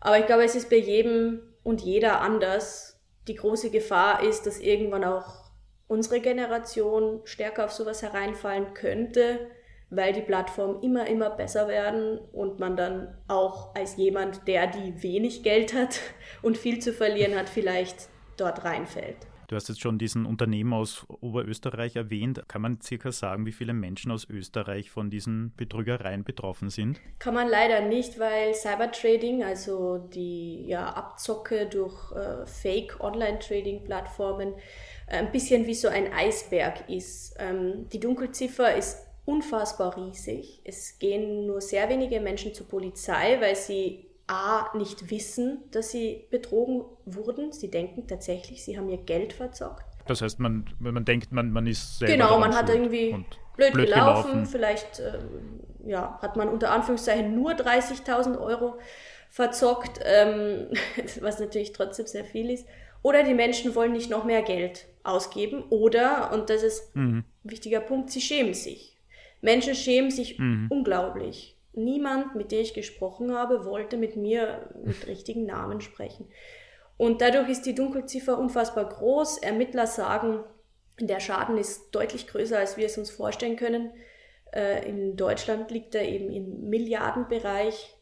Aber 0.00 0.18
ich 0.18 0.26
glaube, 0.26 0.44
es 0.44 0.54
ist 0.54 0.70
bei 0.70 0.76
jedem 0.76 1.42
und 1.62 1.80
jeder 1.80 2.20
anders. 2.20 3.00
Die 3.26 3.34
große 3.34 3.70
Gefahr 3.70 4.22
ist, 4.22 4.46
dass 4.46 4.60
irgendwann 4.60 5.04
auch 5.04 5.50
unsere 5.86 6.20
Generation 6.20 7.20
stärker 7.24 7.64
auf 7.64 7.72
sowas 7.72 8.02
hereinfallen 8.02 8.74
könnte, 8.74 9.48
weil 9.90 10.12
die 10.12 10.22
Plattformen 10.22 10.82
immer, 10.82 11.06
immer 11.06 11.30
besser 11.30 11.66
werden 11.66 12.18
und 12.32 12.60
man 12.60 12.76
dann 12.76 13.16
auch 13.26 13.74
als 13.74 13.96
jemand, 13.96 14.46
der 14.46 14.66
die 14.66 15.02
wenig 15.02 15.42
Geld 15.42 15.74
hat 15.74 16.00
und 16.42 16.58
viel 16.58 16.78
zu 16.78 16.92
verlieren 16.92 17.34
hat, 17.34 17.48
vielleicht 17.48 18.08
dort 18.36 18.64
reinfällt. 18.64 19.16
Du 19.48 19.56
hast 19.56 19.68
jetzt 19.70 19.80
schon 19.80 19.98
diesen 19.98 20.26
Unternehmer 20.26 20.76
aus 20.76 21.06
Oberösterreich 21.08 21.96
erwähnt. 21.96 22.46
Kann 22.48 22.60
man 22.60 22.82
circa 22.82 23.10
sagen, 23.10 23.46
wie 23.46 23.52
viele 23.52 23.72
Menschen 23.72 24.12
aus 24.12 24.28
Österreich 24.28 24.90
von 24.90 25.08
diesen 25.08 25.54
Betrügereien 25.56 26.22
betroffen 26.22 26.68
sind? 26.68 27.00
Kann 27.18 27.32
man 27.32 27.48
leider 27.48 27.80
nicht, 27.80 28.18
weil 28.18 28.52
Cybertrading, 28.52 29.42
also 29.42 30.06
die 30.12 30.66
ja, 30.66 30.90
Abzocke 30.90 31.66
durch 31.66 32.12
äh, 32.12 32.44
Fake-Online-Trading-Plattformen, 32.44 34.52
ein 35.06 35.32
bisschen 35.32 35.66
wie 35.66 35.74
so 35.74 35.88
ein 35.88 36.12
Eisberg 36.12 36.86
ist. 36.90 37.34
Ähm, 37.38 37.88
die 37.90 38.00
Dunkelziffer 38.00 38.76
ist 38.76 38.98
unfassbar 39.24 39.96
riesig. 39.96 40.60
Es 40.64 40.98
gehen 40.98 41.46
nur 41.46 41.62
sehr 41.62 41.88
wenige 41.88 42.20
Menschen 42.20 42.52
zur 42.52 42.68
Polizei, 42.68 43.40
weil 43.40 43.56
sie 43.56 44.07
A, 44.28 44.76
nicht 44.76 45.10
wissen, 45.10 45.58
dass 45.70 45.90
sie 45.90 46.26
betrogen 46.30 46.84
wurden. 47.06 47.52
Sie 47.52 47.70
denken 47.70 48.06
tatsächlich, 48.06 48.62
sie 48.62 48.76
haben 48.76 48.88
ihr 48.88 48.98
Geld 48.98 49.32
verzockt. 49.32 49.84
Das 50.06 50.22
heißt, 50.22 50.38
man, 50.38 50.66
man 50.78 51.04
denkt, 51.04 51.32
man, 51.32 51.50
man 51.50 51.66
ist 51.66 51.98
selber 51.98 52.14
Genau, 52.14 52.38
man 52.38 52.54
hat 52.54 52.68
irgendwie 52.68 53.10
blöd, 53.56 53.72
blöd, 53.72 53.86
gelaufen. 53.86 54.30
gelaufen. 54.30 54.46
Vielleicht 54.46 55.00
äh, 55.00 55.18
ja, 55.86 56.18
hat 56.20 56.36
man 56.36 56.48
unter 56.48 56.70
Anführungszeichen 56.72 57.34
nur 57.34 57.52
30.000 57.52 58.38
Euro 58.38 58.78
verzockt, 59.30 60.00
ähm, 60.04 60.68
was 61.20 61.40
natürlich 61.40 61.72
trotzdem 61.72 62.06
sehr 62.06 62.24
viel 62.24 62.50
ist. 62.50 62.66
Oder 63.02 63.22
die 63.22 63.34
Menschen 63.34 63.74
wollen 63.74 63.92
nicht 63.92 64.10
noch 64.10 64.24
mehr 64.24 64.42
Geld 64.42 64.86
ausgeben. 65.04 65.64
Oder, 65.70 66.32
und 66.32 66.50
das 66.50 66.62
ist 66.62 66.94
mhm. 66.96 67.24
ein 67.44 67.50
wichtiger 67.50 67.80
Punkt, 67.80 68.10
sie 68.10 68.20
schämen 68.20 68.54
sich. 68.54 68.96
Menschen 69.40 69.74
schämen 69.74 70.10
sich 70.10 70.38
mhm. 70.38 70.66
unglaublich 70.68 71.57
niemand, 71.78 72.34
mit 72.34 72.52
dem 72.52 72.60
ich 72.60 72.74
gesprochen 72.74 73.34
habe, 73.34 73.64
wollte 73.64 73.96
mit 73.96 74.16
mir 74.16 74.68
mit 74.84 75.06
richtigen 75.06 75.46
Namen 75.46 75.80
sprechen. 75.80 76.28
Und 76.96 77.20
dadurch 77.20 77.48
ist 77.48 77.64
die 77.64 77.74
Dunkelziffer 77.74 78.38
unfassbar 78.38 78.88
groß. 78.88 79.38
Ermittler 79.38 79.86
sagen, 79.86 80.44
der 81.00 81.20
Schaden 81.20 81.56
ist 81.56 81.90
deutlich 81.92 82.26
größer, 82.26 82.58
als 82.58 82.76
wir 82.76 82.86
es 82.86 82.98
uns 82.98 83.10
vorstellen 83.10 83.56
können. 83.56 83.92
Äh, 84.52 84.88
in 84.88 85.16
Deutschland 85.16 85.70
liegt 85.70 85.94
er 85.94 86.06
eben 86.08 86.30
im 86.30 86.68
Milliardenbereich. 86.68 87.96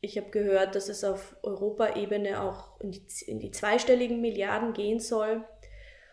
Ich 0.00 0.16
habe 0.16 0.30
gehört, 0.30 0.76
dass 0.76 0.88
es 0.88 1.02
auf 1.02 1.36
Europaebene 1.42 2.40
auch 2.40 2.80
in 2.80 2.92
die, 2.92 3.02
in 3.26 3.40
die 3.40 3.50
zweistelligen 3.50 4.20
Milliarden 4.20 4.72
gehen 4.72 5.00
soll. 5.00 5.44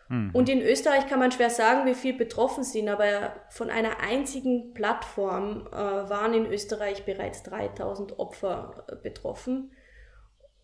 Mhm. 0.08 0.30
Und 0.32 0.48
in 0.48 0.60
Österreich 0.62 1.06
kann 1.06 1.18
man 1.18 1.32
schwer 1.32 1.50
sagen, 1.50 1.86
wie 1.86 1.94
viel 1.94 2.16
betroffen 2.16 2.64
sind, 2.64 2.88
aber 2.88 3.32
von 3.50 3.70
einer 3.70 4.00
einzigen 4.00 4.72
Plattform 4.74 5.66
äh, 5.68 5.74
waren 5.74 6.34
in 6.34 6.46
Österreich 6.46 7.04
bereits 7.04 7.42
3000 7.42 8.18
Opfer 8.18 8.84
äh, 8.88 8.96
betroffen. 8.96 9.72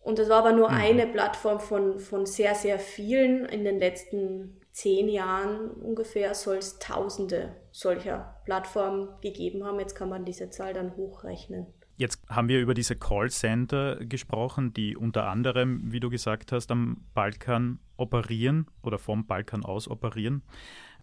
Und 0.01 0.19
das 0.19 0.29
war 0.29 0.39
aber 0.39 0.51
nur 0.51 0.69
mhm. 0.69 0.75
eine 0.75 1.07
Plattform 1.07 1.59
von, 1.59 1.99
von 1.99 2.25
sehr, 2.25 2.55
sehr 2.55 2.79
vielen. 2.79 3.45
In 3.45 3.63
den 3.63 3.79
letzten 3.79 4.61
zehn 4.71 5.07
Jahren 5.07 5.71
ungefähr 5.71 6.33
soll 6.33 6.57
es 6.57 6.79
Tausende 6.79 7.55
solcher 7.71 8.41
Plattformen 8.45 9.09
gegeben 9.21 9.63
haben. 9.63 9.79
Jetzt 9.79 9.95
kann 9.95 10.09
man 10.09 10.25
diese 10.25 10.49
Zahl 10.49 10.73
dann 10.73 10.95
hochrechnen. 10.97 11.67
Jetzt 11.95 12.23
haben 12.27 12.47
wir 12.47 12.59
über 12.59 12.73
diese 12.73 12.95
Callcenter 12.95 13.97
gesprochen, 14.05 14.73
die 14.73 14.97
unter 14.97 15.27
anderem, 15.27 15.91
wie 15.91 15.99
du 15.99 16.09
gesagt 16.09 16.51
hast, 16.51 16.71
am 16.71 17.05
Balkan 17.13 17.79
operieren 17.97 18.67
oder 18.81 18.97
vom 18.97 19.27
Balkan 19.27 19.63
aus 19.63 19.87
operieren. 19.87 20.41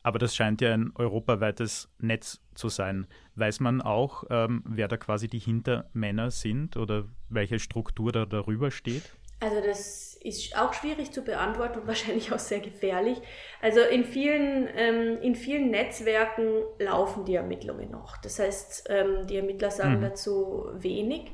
Aber 0.03 0.19
das 0.19 0.35
scheint 0.35 0.61
ja 0.61 0.73
ein 0.73 0.93
europaweites 0.95 1.91
Netz 1.99 2.41
zu 2.55 2.69
sein. 2.69 3.07
Weiß 3.35 3.61
man 3.61 3.83
auch, 3.83 4.25
ähm, 4.31 4.63
wer 4.67 4.89
da 4.89 4.97
quasi 4.97 5.29
die 5.29 5.39
Hintermänner 5.39 6.31
sind 6.31 6.77
oder 6.77 7.05
welche 7.29 7.59
Struktur 7.59 8.11
da 8.11 8.25
darüber 8.25 8.71
steht? 8.71 9.15
Also 9.41 9.61
das 9.61 10.15
ist 10.23 10.57
auch 10.57 10.75
schwierig 10.75 11.13
zu 11.13 11.23
beantworten 11.23 11.81
und 11.81 11.87
wahrscheinlich 11.89 12.33
auch 12.33 12.39
sehr 12.39 12.61
gefährlich. 12.61 13.21
Also 13.63 13.81
in 13.81 14.05
vielen, 14.05 14.69
ähm, 14.77 15.19
in 15.23 15.35
vielen 15.35 15.71
Netzwerken 15.71 16.63
laufen 16.79 17.25
die 17.25 17.35
Ermittlungen 17.35 17.91
noch. 17.91 18.19
Das 18.19 18.39
heißt, 18.39 18.89
ähm, 18.91 19.27
die 19.27 19.37
Ermittler 19.37 19.71
sagen 19.71 19.99
mhm. 19.99 20.03
dazu 20.03 20.69
wenig. 20.75 21.33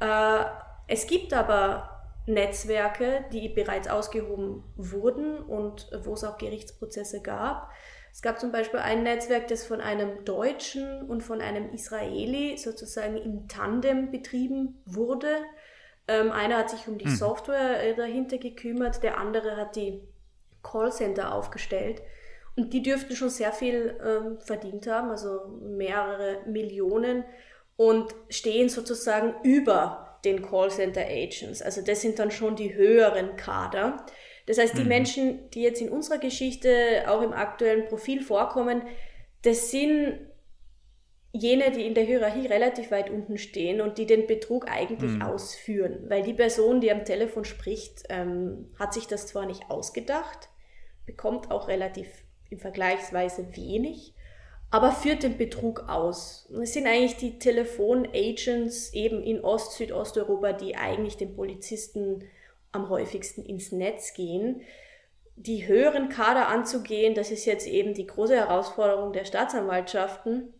Äh, 0.00 0.44
es 0.88 1.06
gibt 1.06 1.32
aber 1.32 1.96
Netzwerke, 2.26 3.24
die 3.32 3.48
bereits 3.48 3.88
ausgehoben 3.88 4.64
wurden 4.76 5.38
und 5.38 5.88
wo 6.04 6.14
es 6.14 6.24
auch 6.24 6.38
Gerichtsprozesse 6.38 7.22
gab. 7.22 7.70
Es 8.12 8.22
gab 8.22 8.40
zum 8.40 8.50
Beispiel 8.50 8.80
ein 8.80 9.02
Netzwerk, 9.02 9.46
das 9.48 9.64
von 9.64 9.80
einem 9.80 10.24
Deutschen 10.24 11.02
und 11.02 11.22
von 11.22 11.40
einem 11.40 11.72
Israeli 11.72 12.56
sozusagen 12.56 13.16
im 13.16 13.46
Tandem 13.46 14.10
betrieben 14.10 14.80
wurde. 14.86 15.28
Ähm, 16.08 16.30
einer 16.30 16.58
hat 16.58 16.70
sich 16.70 16.86
um 16.86 16.98
die 16.98 17.06
hm. 17.06 17.16
Software 17.16 17.82
äh, 17.82 17.94
dahinter 17.94 18.38
gekümmert, 18.38 19.02
der 19.02 19.18
andere 19.18 19.56
hat 19.56 19.76
die 19.76 20.02
Callcenter 20.62 21.32
aufgestellt. 21.32 22.02
Und 22.56 22.72
die 22.72 22.82
dürften 22.82 23.14
schon 23.14 23.28
sehr 23.28 23.52
viel 23.52 23.98
ähm, 24.02 24.40
verdient 24.40 24.86
haben, 24.86 25.10
also 25.10 25.46
mehrere 25.60 26.38
Millionen 26.46 27.24
und 27.76 28.14
stehen 28.30 28.68
sozusagen 28.68 29.34
über 29.42 30.18
den 30.24 30.42
Callcenter 30.42 31.02
Agents. 31.06 31.60
Also 31.60 31.82
das 31.82 32.00
sind 32.00 32.18
dann 32.18 32.30
schon 32.30 32.56
die 32.56 32.74
höheren 32.74 33.36
Kader. 33.36 34.06
Das 34.46 34.58
heißt, 34.58 34.78
die 34.78 34.82
mhm. 34.82 34.88
Menschen, 34.88 35.50
die 35.50 35.62
jetzt 35.62 35.82
in 35.82 35.90
unserer 35.90 36.18
Geschichte 36.18 37.04
auch 37.06 37.20
im 37.20 37.32
aktuellen 37.32 37.86
Profil 37.86 38.22
vorkommen, 38.22 38.82
das 39.42 39.70
sind 39.70 40.18
jene, 41.36 41.70
die 41.70 41.86
in 41.86 41.94
der 41.94 42.04
Hierarchie 42.04 42.46
relativ 42.46 42.90
weit 42.90 43.10
unten 43.10 43.38
stehen 43.38 43.80
und 43.80 43.98
die 43.98 44.06
den 44.06 44.26
Betrug 44.26 44.70
eigentlich 44.70 45.12
mhm. 45.12 45.22
ausführen. 45.22 46.04
Weil 46.08 46.22
die 46.22 46.34
Person, 46.34 46.80
die 46.80 46.90
am 46.90 47.04
Telefon 47.04 47.44
spricht, 47.44 48.04
ähm, 48.08 48.70
hat 48.78 48.94
sich 48.94 49.06
das 49.06 49.26
zwar 49.26 49.46
nicht 49.46 49.70
ausgedacht, 49.70 50.48
bekommt 51.06 51.50
auch 51.50 51.68
relativ 51.68 52.08
im 52.50 52.58
Vergleichsweise 52.58 53.56
wenig, 53.56 54.14
aber 54.70 54.92
führt 54.92 55.22
den 55.22 55.38
Betrug 55.38 55.88
aus. 55.88 56.48
Und 56.52 56.62
es 56.62 56.72
sind 56.72 56.86
eigentlich 56.86 57.16
die 57.16 57.38
Telefonagents 57.38 58.92
eben 58.92 59.22
in 59.22 59.40
Ost-, 59.44 59.72
Südosteuropa, 59.72 60.52
die 60.52 60.76
eigentlich 60.76 61.16
den 61.16 61.34
Polizisten 61.34 62.24
am 62.72 62.88
häufigsten 62.88 63.44
ins 63.44 63.72
Netz 63.72 64.14
gehen. 64.14 64.62
Die 65.36 65.66
höheren 65.66 66.08
Kader 66.08 66.48
anzugehen, 66.48 67.14
das 67.14 67.30
ist 67.30 67.44
jetzt 67.44 67.66
eben 67.66 67.94
die 67.94 68.06
große 68.06 68.34
Herausforderung 68.34 69.12
der 69.12 69.24
Staatsanwaltschaften 69.24 70.52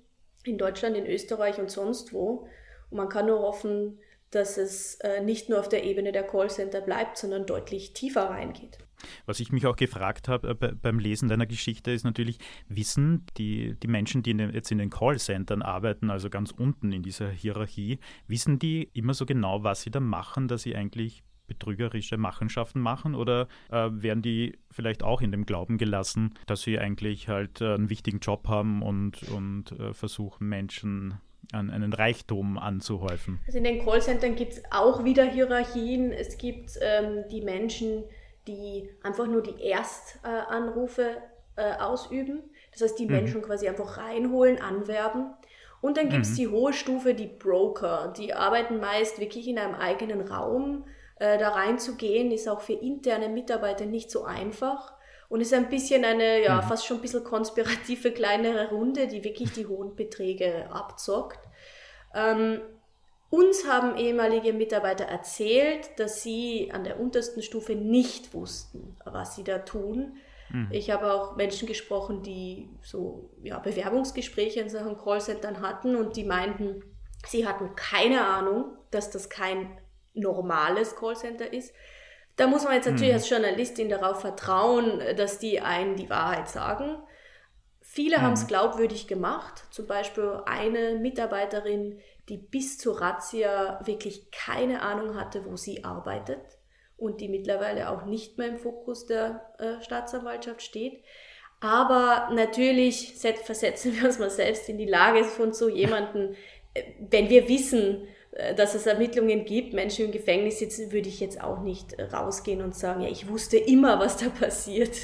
in 0.46 0.58
Deutschland, 0.58 0.96
in 0.96 1.06
Österreich 1.06 1.58
und 1.58 1.70
sonst 1.70 2.12
wo. 2.12 2.48
Und 2.90 2.98
man 2.98 3.08
kann 3.08 3.26
nur 3.26 3.40
hoffen, 3.40 3.98
dass 4.30 4.58
es 4.58 4.96
äh, 4.96 5.20
nicht 5.22 5.48
nur 5.48 5.60
auf 5.60 5.68
der 5.68 5.84
Ebene 5.84 6.12
der 6.12 6.24
Callcenter 6.24 6.80
bleibt, 6.80 7.16
sondern 7.16 7.46
deutlich 7.46 7.92
tiefer 7.92 8.30
reingeht. 8.30 8.78
Was 9.26 9.40
ich 9.40 9.52
mich 9.52 9.66
auch 9.66 9.76
gefragt 9.76 10.28
habe 10.28 10.56
äh, 10.60 10.72
beim 10.74 10.98
Lesen 10.98 11.28
deiner 11.28 11.46
Geschichte 11.46 11.90
ist 11.90 12.04
natürlich, 12.04 12.38
wissen 12.68 13.26
die, 13.36 13.74
die 13.74 13.88
Menschen, 13.88 14.22
die 14.22 14.30
in 14.30 14.38
den, 14.38 14.52
jetzt 14.52 14.70
in 14.70 14.78
den 14.78 14.90
Callcentern 14.90 15.62
arbeiten, 15.62 16.10
also 16.10 16.30
ganz 16.30 16.50
unten 16.50 16.92
in 16.92 17.02
dieser 17.02 17.28
Hierarchie, 17.30 17.98
wissen 18.26 18.58
die 18.58 18.90
immer 18.94 19.14
so 19.14 19.26
genau, 19.26 19.62
was 19.62 19.82
sie 19.82 19.90
da 19.90 20.00
machen, 20.00 20.48
dass 20.48 20.62
sie 20.62 20.74
eigentlich 20.74 21.22
betrügerische 21.46 22.16
Machenschaften 22.16 22.80
machen 22.80 23.14
oder 23.14 23.48
äh, 23.70 23.88
werden 23.90 24.22
die 24.22 24.58
vielleicht 24.70 25.02
auch 25.02 25.20
in 25.20 25.32
dem 25.32 25.46
Glauben 25.46 25.78
gelassen, 25.78 26.34
dass 26.46 26.62
sie 26.62 26.78
eigentlich 26.78 27.28
halt 27.28 27.60
äh, 27.60 27.74
einen 27.74 27.90
wichtigen 27.90 28.20
Job 28.20 28.48
haben 28.48 28.82
und, 28.82 29.22
und 29.30 29.72
äh, 29.72 29.94
versuchen, 29.94 30.48
Menschen 30.48 31.18
an 31.52 31.70
einen 31.70 31.92
Reichtum 31.92 32.58
anzuhäufen? 32.58 33.40
Also 33.46 33.58
in 33.58 33.64
den 33.64 33.84
Callcentern 33.84 34.34
gibt 34.36 34.54
es 34.54 34.62
auch 34.70 35.04
wieder 35.04 35.24
Hierarchien. 35.24 36.12
Es 36.12 36.38
gibt 36.38 36.72
ähm, 36.80 37.24
die 37.30 37.42
Menschen, 37.42 38.04
die 38.46 38.88
einfach 39.02 39.26
nur 39.26 39.42
die 39.42 39.62
Erstanrufe 39.62 41.16
äh, 41.56 41.74
ausüben. 41.74 42.42
Das 42.72 42.82
heißt, 42.82 42.98
die 42.98 43.06
mhm. 43.06 43.12
Menschen 43.12 43.42
quasi 43.42 43.68
einfach 43.68 43.98
reinholen, 43.98 44.60
anwerben. 44.60 45.34
Und 45.80 45.96
dann 45.96 46.08
gibt 46.08 46.24
es 46.24 46.32
mhm. 46.32 46.36
die 46.36 46.48
hohe 46.48 46.72
Stufe, 46.72 47.14
die 47.14 47.26
Broker. 47.26 48.12
Die 48.16 48.34
arbeiten 48.34 48.80
meist 48.80 49.20
wirklich 49.20 49.46
in 49.48 49.58
einem 49.58 49.74
eigenen 49.74 50.20
Raum 50.22 50.84
äh, 51.18 51.38
da 51.38 51.50
reinzugehen, 51.50 52.30
ist 52.30 52.48
auch 52.48 52.60
für 52.60 52.74
interne 52.74 53.28
Mitarbeiter 53.28 53.86
nicht 53.86 54.10
so 54.10 54.24
einfach. 54.24 54.94
Und 55.28 55.40
ist 55.40 55.54
ein 55.54 55.68
bisschen 55.68 56.04
eine, 56.04 56.42
ja, 56.42 56.60
mhm. 56.60 56.68
fast 56.68 56.86
schon 56.86 56.98
ein 56.98 57.02
bisschen 57.02 57.24
konspirative 57.24 58.12
kleinere 58.12 58.68
Runde, 58.70 59.08
die 59.08 59.24
wirklich 59.24 59.52
die 59.52 59.66
hohen 59.66 59.96
Beträge 59.96 60.70
abzockt. 60.70 61.40
Ähm, 62.14 62.60
uns 63.28 63.66
haben 63.66 63.96
ehemalige 63.96 64.52
Mitarbeiter 64.52 65.04
erzählt, 65.04 65.90
dass 65.98 66.22
sie 66.22 66.70
an 66.72 66.84
der 66.84 67.00
untersten 67.00 67.42
Stufe 67.42 67.74
nicht 67.74 68.34
wussten, 68.34 68.96
was 69.04 69.34
sie 69.34 69.42
da 69.42 69.58
tun. 69.58 70.16
Mhm. 70.50 70.68
Ich 70.70 70.90
habe 70.90 71.12
auch 71.12 71.34
Menschen 71.34 71.66
gesprochen, 71.66 72.22
die 72.22 72.68
so 72.82 73.30
ja, 73.42 73.58
Bewerbungsgespräche 73.58 74.60
in 74.60 74.68
Sachen 74.68 74.96
Callcentern 74.96 75.60
hatten 75.60 75.96
und 75.96 76.16
die 76.16 76.24
meinten, 76.24 76.84
sie 77.26 77.48
hatten 77.48 77.74
keine 77.74 78.24
Ahnung, 78.24 78.76
dass 78.92 79.10
das 79.10 79.28
kein 79.28 79.76
normales 80.16 80.96
Callcenter 80.96 81.52
ist. 81.52 81.72
Da 82.36 82.46
muss 82.46 82.64
man 82.64 82.74
jetzt 82.74 82.86
natürlich 82.86 83.10
mhm. 83.10 83.16
als 83.16 83.30
Journalistin 83.30 83.88
darauf 83.88 84.20
vertrauen, 84.20 85.00
dass 85.16 85.38
die 85.38 85.60
einen 85.60 85.96
die 85.96 86.10
Wahrheit 86.10 86.48
sagen. 86.48 86.98
Viele 87.80 88.18
mhm. 88.18 88.22
haben 88.22 88.32
es 88.34 88.46
glaubwürdig 88.46 89.06
gemacht. 89.06 89.64
Zum 89.70 89.86
Beispiel 89.86 90.40
eine 90.44 90.96
Mitarbeiterin, 90.96 92.00
die 92.28 92.36
bis 92.36 92.78
zur 92.78 93.00
Razzia 93.00 93.80
wirklich 93.84 94.30
keine 94.30 94.82
Ahnung 94.82 95.18
hatte, 95.18 95.44
wo 95.46 95.56
sie 95.56 95.84
arbeitet 95.84 96.40
und 96.96 97.20
die 97.20 97.28
mittlerweile 97.28 97.90
auch 97.90 98.04
nicht 98.04 98.38
mehr 98.38 98.48
im 98.48 98.58
Fokus 98.58 99.06
der 99.06 99.54
äh, 99.58 99.82
Staatsanwaltschaft 99.82 100.62
steht. 100.62 101.02
Aber 101.60 102.28
natürlich 102.34 103.14
versetzen 103.14 103.94
wir 103.96 104.04
uns 104.04 104.18
mal 104.18 104.30
selbst 104.30 104.68
in 104.68 104.78
die 104.78 104.86
Lage 104.86 105.24
von 105.24 105.52
so 105.52 105.68
jemanden, 105.68 106.34
äh, 106.74 106.82
wenn 106.98 107.28
wir 107.28 107.48
wissen, 107.48 108.08
dass 108.54 108.74
es 108.74 108.86
Ermittlungen 108.86 109.44
gibt, 109.44 109.72
Menschen 109.72 110.06
im 110.06 110.12
Gefängnis 110.12 110.58
sitzen, 110.58 110.92
würde 110.92 111.08
ich 111.08 111.20
jetzt 111.20 111.40
auch 111.42 111.62
nicht 111.62 111.94
äh, 111.94 112.04
rausgehen 112.04 112.60
und 112.60 112.74
sagen, 112.74 113.02
ja, 113.02 113.08
ich 113.08 113.28
wusste 113.28 113.56
immer, 113.56 113.98
was 113.98 114.16
da 114.16 114.28
passiert. 114.28 114.96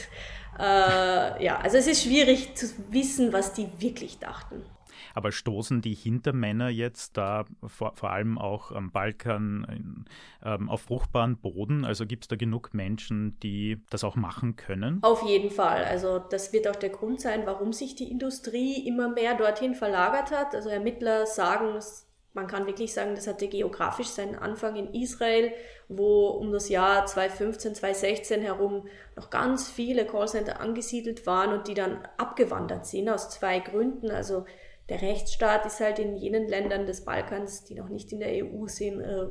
Äh, 0.58 1.42
ja, 1.42 1.58
also 1.62 1.78
es 1.78 1.86
ist 1.86 2.02
schwierig 2.02 2.54
zu 2.54 2.66
wissen, 2.90 3.32
was 3.32 3.54
die 3.54 3.68
wirklich 3.78 4.18
dachten. 4.18 4.62
Aber 5.14 5.32
stoßen 5.32 5.80
die 5.80 5.94
Hintermänner 5.94 6.68
jetzt 6.68 7.16
da 7.16 7.46
vor, 7.66 7.92
vor 7.94 8.10
allem 8.10 8.36
auch 8.36 8.70
am 8.70 8.90
Balkan 8.90 10.04
ähm, 10.44 10.68
auf 10.68 10.82
fruchtbaren 10.82 11.38
Boden? 11.38 11.86
Also 11.86 12.06
gibt 12.06 12.24
es 12.24 12.28
da 12.28 12.36
genug 12.36 12.74
Menschen, 12.74 13.38
die 13.40 13.80
das 13.88 14.04
auch 14.04 14.14
machen 14.14 14.56
können? 14.56 15.02
Auf 15.02 15.26
jeden 15.26 15.50
Fall. 15.50 15.84
Also 15.84 16.18
das 16.18 16.52
wird 16.52 16.68
auch 16.68 16.76
der 16.76 16.90
Grund 16.90 17.22
sein, 17.22 17.42
warum 17.46 17.72
sich 17.72 17.94
die 17.94 18.10
Industrie 18.10 18.86
immer 18.86 19.08
mehr 19.08 19.34
dorthin 19.34 19.74
verlagert 19.74 20.30
hat. 20.30 20.54
Also 20.54 20.68
Ermittler 20.68 21.24
sagen, 21.24 21.76
es 21.76 22.11
man 22.34 22.46
kann 22.46 22.66
wirklich 22.66 22.94
sagen, 22.94 23.14
das 23.14 23.26
hatte 23.26 23.48
geografisch 23.48 24.08
seinen 24.08 24.36
Anfang 24.36 24.76
in 24.76 24.94
Israel, 24.94 25.52
wo 25.88 26.28
um 26.28 26.50
das 26.50 26.68
Jahr 26.68 27.04
2015, 27.04 27.74
2016 27.74 28.40
herum 28.40 28.86
noch 29.16 29.28
ganz 29.28 29.70
viele 29.70 30.06
Callcenter 30.06 30.60
angesiedelt 30.60 31.26
waren 31.26 31.52
und 31.52 31.68
die 31.68 31.74
dann 31.74 32.08
abgewandert 32.16 32.86
sind 32.86 33.10
aus 33.10 33.28
zwei 33.28 33.58
Gründen. 33.58 34.10
Also 34.10 34.46
der 34.88 35.02
Rechtsstaat 35.02 35.66
ist 35.66 35.80
halt 35.80 35.98
in 35.98 36.16
jenen 36.16 36.48
Ländern 36.48 36.86
des 36.86 37.04
Balkans, 37.04 37.64
die 37.64 37.74
noch 37.74 37.90
nicht 37.90 38.12
in 38.12 38.20
der 38.20 38.44
EU 38.44 38.66
sind, 38.66 39.00
äh, 39.00 39.26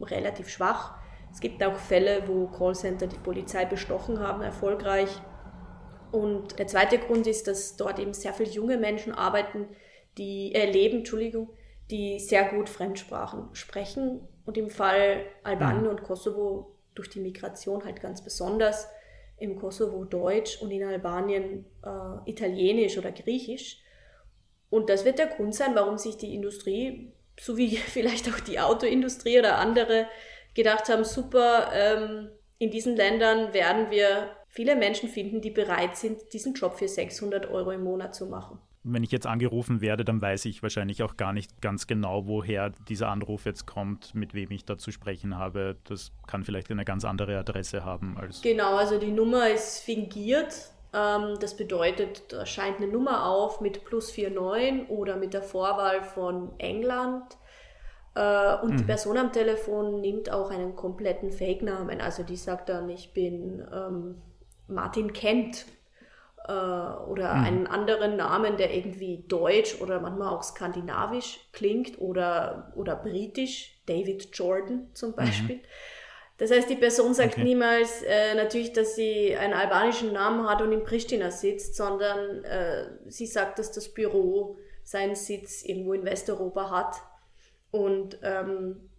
relativ 0.00 0.48
schwach. 0.48 0.94
Es 1.32 1.40
gibt 1.40 1.64
auch 1.64 1.76
Fälle, 1.76 2.24
wo 2.26 2.48
Callcenter 2.48 3.06
die 3.06 3.18
Polizei 3.18 3.64
bestochen 3.64 4.20
haben, 4.20 4.42
erfolgreich. 4.42 5.10
Und 6.10 6.58
der 6.58 6.66
zweite 6.66 6.98
Grund 6.98 7.26
ist, 7.26 7.48
dass 7.48 7.76
dort 7.76 7.98
eben 7.98 8.12
sehr 8.12 8.34
viele 8.34 8.50
junge 8.50 8.76
Menschen 8.76 9.14
arbeiten, 9.14 9.66
die 10.18 10.54
äh, 10.54 10.94
Entschuldigung, 10.94 11.48
die 11.92 12.18
sehr 12.18 12.44
gut 12.48 12.70
Fremdsprachen 12.70 13.50
sprechen 13.52 14.26
und 14.46 14.56
im 14.56 14.70
Fall 14.70 15.26
Albanien 15.44 15.84
mhm. 15.84 15.90
und 15.90 16.02
Kosovo 16.02 16.74
durch 16.94 17.10
die 17.10 17.20
Migration 17.20 17.84
halt 17.84 18.00
ganz 18.00 18.24
besonders 18.24 18.88
im 19.38 19.56
Kosovo 19.56 20.04
Deutsch 20.04 20.60
und 20.62 20.70
in 20.70 20.84
Albanien 20.84 21.66
äh, 21.84 22.30
Italienisch 22.30 22.96
oder 22.96 23.12
Griechisch. 23.12 23.78
Und 24.70 24.88
das 24.88 25.04
wird 25.04 25.18
der 25.18 25.26
Grund 25.26 25.54
sein, 25.54 25.74
warum 25.74 25.98
sich 25.98 26.16
die 26.16 26.34
Industrie, 26.34 27.12
so 27.38 27.58
wie 27.58 27.76
vielleicht 27.76 28.28
auch 28.28 28.40
die 28.40 28.58
Autoindustrie 28.58 29.38
oder 29.38 29.58
andere, 29.58 30.06
gedacht 30.54 30.88
haben, 30.88 31.04
super, 31.04 31.70
ähm, 31.74 32.30
in 32.58 32.70
diesen 32.70 32.96
Ländern 32.96 33.52
werden 33.52 33.90
wir 33.90 34.36
viele 34.48 34.76
Menschen 34.76 35.08
finden, 35.08 35.40
die 35.40 35.50
bereit 35.50 35.96
sind, 35.96 36.32
diesen 36.32 36.54
Job 36.54 36.76
für 36.76 36.88
600 36.88 37.50
Euro 37.50 37.70
im 37.72 37.84
Monat 37.84 38.14
zu 38.14 38.26
machen 38.26 38.60
wenn 38.84 39.04
ich 39.04 39.12
jetzt 39.12 39.26
angerufen 39.26 39.80
werde, 39.80 40.04
dann 40.04 40.20
weiß 40.20 40.44
ich 40.46 40.62
wahrscheinlich 40.62 41.02
auch 41.02 41.16
gar 41.16 41.32
nicht 41.32 41.60
ganz 41.60 41.86
genau, 41.86 42.26
woher 42.26 42.70
dieser 42.88 43.08
Anruf 43.08 43.44
jetzt 43.44 43.66
kommt, 43.66 44.14
mit 44.14 44.34
wem 44.34 44.50
ich 44.50 44.64
da 44.64 44.76
zu 44.76 44.90
sprechen 44.90 45.38
habe. 45.38 45.76
Das 45.84 46.10
kann 46.26 46.44
vielleicht 46.44 46.70
eine 46.70 46.84
ganz 46.84 47.04
andere 47.04 47.38
Adresse 47.38 47.84
haben 47.84 48.16
als. 48.18 48.42
Genau, 48.42 48.76
also 48.76 48.98
die 48.98 49.12
Nummer 49.12 49.50
ist 49.50 49.80
fingiert. 49.80 50.72
Ähm, 50.92 51.36
das 51.40 51.56
bedeutet, 51.56 52.32
da 52.32 52.44
scheint 52.44 52.78
eine 52.78 52.88
Nummer 52.88 53.26
auf 53.26 53.60
mit 53.60 53.84
plus 53.84 54.16
49 54.16 54.90
oder 54.90 55.16
mit 55.16 55.32
der 55.32 55.42
Vorwahl 55.42 56.02
von 56.02 56.50
England. 56.58 57.36
Äh, 58.14 58.56
und 58.62 58.72
mhm. 58.72 58.76
die 58.78 58.84
Person 58.84 59.16
am 59.16 59.32
Telefon 59.32 60.00
nimmt 60.00 60.30
auch 60.30 60.50
einen 60.50 60.74
kompletten 60.74 61.30
Fake-Namen. 61.30 62.00
Also 62.00 62.24
die 62.24 62.36
sagt 62.36 62.68
dann, 62.68 62.88
ich 62.88 63.14
bin 63.14 63.64
ähm, 63.72 64.16
Martin 64.66 65.12
Kent 65.12 65.66
äh, 66.48 66.52
oder 66.52 67.34
mhm. 67.34 67.44
einen 67.44 67.66
anderen 67.66 68.16
Namen, 68.16 68.56
der 68.56 68.74
irgendwie 68.74 69.24
deutsch 69.28 69.80
oder 69.80 70.00
manchmal 70.00 70.28
auch 70.28 70.42
skandinavisch 70.42 71.40
klingt 71.52 72.00
oder, 72.00 72.72
oder 72.76 72.96
britisch, 72.96 73.80
David 73.86 74.28
Jordan 74.36 74.88
zum 74.94 75.10
mhm. 75.10 75.16
Beispiel. 75.16 75.56
Mhm. 75.56 75.62
Das 76.38 76.50
heißt, 76.50 76.68
die 76.68 76.76
Person 76.76 77.14
sagt 77.14 77.34
okay. 77.34 77.44
niemals 77.44 78.02
äh, 78.02 78.34
natürlich, 78.34 78.72
dass 78.72 78.96
sie 78.96 79.36
einen 79.36 79.52
albanischen 79.52 80.12
Namen 80.12 80.48
hat 80.48 80.60
und 80.60 80.72
in 80.72 80.82
Pristina 80.82 81.30
sitzt, 81.30 81.76
sondern 81.76 82.42
äh, 82.44 82.86
sie 83.06 83.26
sagt, 83.26 83.58
dass 83.58 83.70
das 83.70 83.92
Büro 83.92 84.56
seinen 84.82 85.14
Sitz 85.14 85.62
irgendwo 85.62 85.92
in 85.92 86.04
Westeuropa 86.04 86.70
hat. 86.70 86.96
Und 87.70 88.18
ähm, 88.22 88.90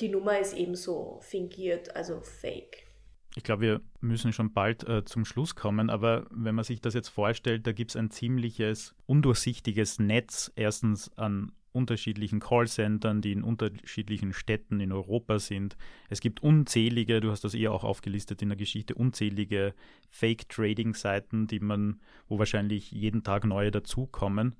die 0.00 0.08
Nummer 0.08 0.38
ist 0.38 0.54
ebenso 0.54 1.20
fingiert, 1.22 1.96
also 1.96 2.20
fake. 2.20 2.89
Ich 3.36 3.44
glaube, 3.44 3.62
wir 3.62 3.80
müssen 4.00 4.32
schon 4.32 4.52
bald 4.52 4.86
äh, 4.88 5.04
zum 5.04 5.24
Schluss 5.24 5.54
kommen, 5.54 5.88
aber 5.88 6.26
wenn 6.30 6.54
man 6.54 6.64
sich 6.64 6.80
das 6.80 6.94
jetzt 6.94 7.08
vorstellt, 7.08 7.66
da 7.66 7.72
gibt 7.72 7.92
es 7.92 7.96
ein 7.96 8.10
ziemliches 8.10 8.94
undurchsichtiges 9.06 10.00
Netz, 10.00 10.50
erstens 10.56 11.16
an 11.16 11.52
unterschiedlichen 11.72 12.40
Callcentern, 12.40 13.22
die 13.22 13.32
in 13.32 13.44
unterschiedlichen 13.44 14.32
Städten 14.32 14.80
in 14.80 14.92
Europa 14.92 15.38
sind. 15.38 15.76
Es 16.08 16.20
gibt 16.20 16.42
unzählige, 16.42 17.20
du 17.20 17.30
hast 17.30 17.44
das 17.44 17.54
eher 17.54 17.72
auch 17.72 17.84
aufgelistet 17.84 18.42
in 18.42 18.48
der 18.48 18.58
Geschichte, 18.58 18.94
unzählige 18.94 19.74
Fake-Trading-Seiten, 20.10 21.46
die 21.46 21.60
man, 21.60 22.00
wo 22.28 22.38
wahrscheinlich 22.38 22.90
jeden 22.90 23.22
Tag 23.22 23.44
neue 23.44 23.70
dazukommen. 23.70 24.56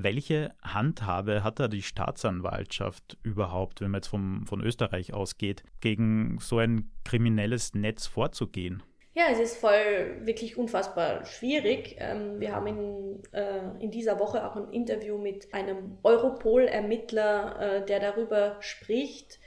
Welche 0.00 0.52
Handhabe 0.62 1.42
hat 1.42 1.58
da 1.58 1.66
die 1.66 1.82
Staatsanwaltschaft 1.82 3.18
überhaupt, 3.24 3.80
wenn 3.80 3.90
man 3.90 3.98
jetzt 3.98 4.06
vom, 4.06 4.46
von 4.46 4.60
Österreich 4.60 5.12
ausgeht, 5.12 5.64
gegen 5.80 6.38
so 6.40 6.58
ein 6.58 6.88
kriminelles 7.04 7.74
Netz 7.74 8.06
vorzugehen? 8.06 8.80
Ja, 9.14 9.24
es 9.32 9.40
ist 9.40 9.56
voll 9.56 10.20
wirklich 10.20 10.56
unfassbar 10.56 11.24
schwierig. 11.24 11.96
Ähm, 11.98 12.38
wir 12.38 12.54
haben 12.54 12.68
in, 12.68 13.22
äh, 13.32 13.82
in 13.82 13.90
dieser 13.90 14.20
Woche 14.20 14.46
auch 14.46 14.54
ein 14.54 14.70
Interview 14.70 15.18
mit 15.18 15.52
einem 15.52 15.98
Europol-Ermittler, 16.04 17.58
äh, 17.60 17.84
der 17.84 17.98
darüber 17.98 18.58
spricht, 18.60 19.40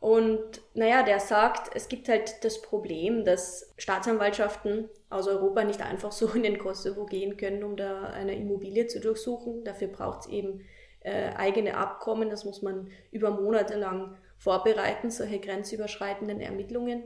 und 0.00 0.62
naja, 0.72 1.02
der 1.02 1.20
sagt, 1.20 1.76
es 1.76 1.88
gibt 1.88 2.08
halt 2.08 2.42
das 2.42 2.62
Problem, 2.62 3.26
dass 3.26 3.74
Staatsanwaltschaften 3.76 4.88
aus 5.10 5.28
Europa 5.28 5.62
nicht 5.62 5.82
einfach 5.82 6.10
so 6.10 6.28
in 6.28 6.42
den 6.42 6.58
Kosovo 6.58 7.04
gehen 7.04 7.36
können, 7.36 7.62
um 7.62 7.76
da 7.76 8.04
eine 8.04 8.34
Immobilie 8.34 8.86
zu 8.86 8.98
durchsuchen. 8.98 9.62
Dafür 9.62 9.88
braucht 9.88 10.20
es 10.20 10.26
eben 10.28 10.64
äh, 11.00 11.32
eigene 11.36 11.76
Abkommen. 11.76 12.30
Das 12.30 12.46
muss 12.46 12.62
man 12.62 12.90
über 13.10 13.30
Monate 13.30 13.76
lang 13.76 14.16
vorbereiten, 14.38 15.10
solche 15.10 15.38
grenzüberschreitenden 15.38 16.40
Ermittlungen. 16.40 17.02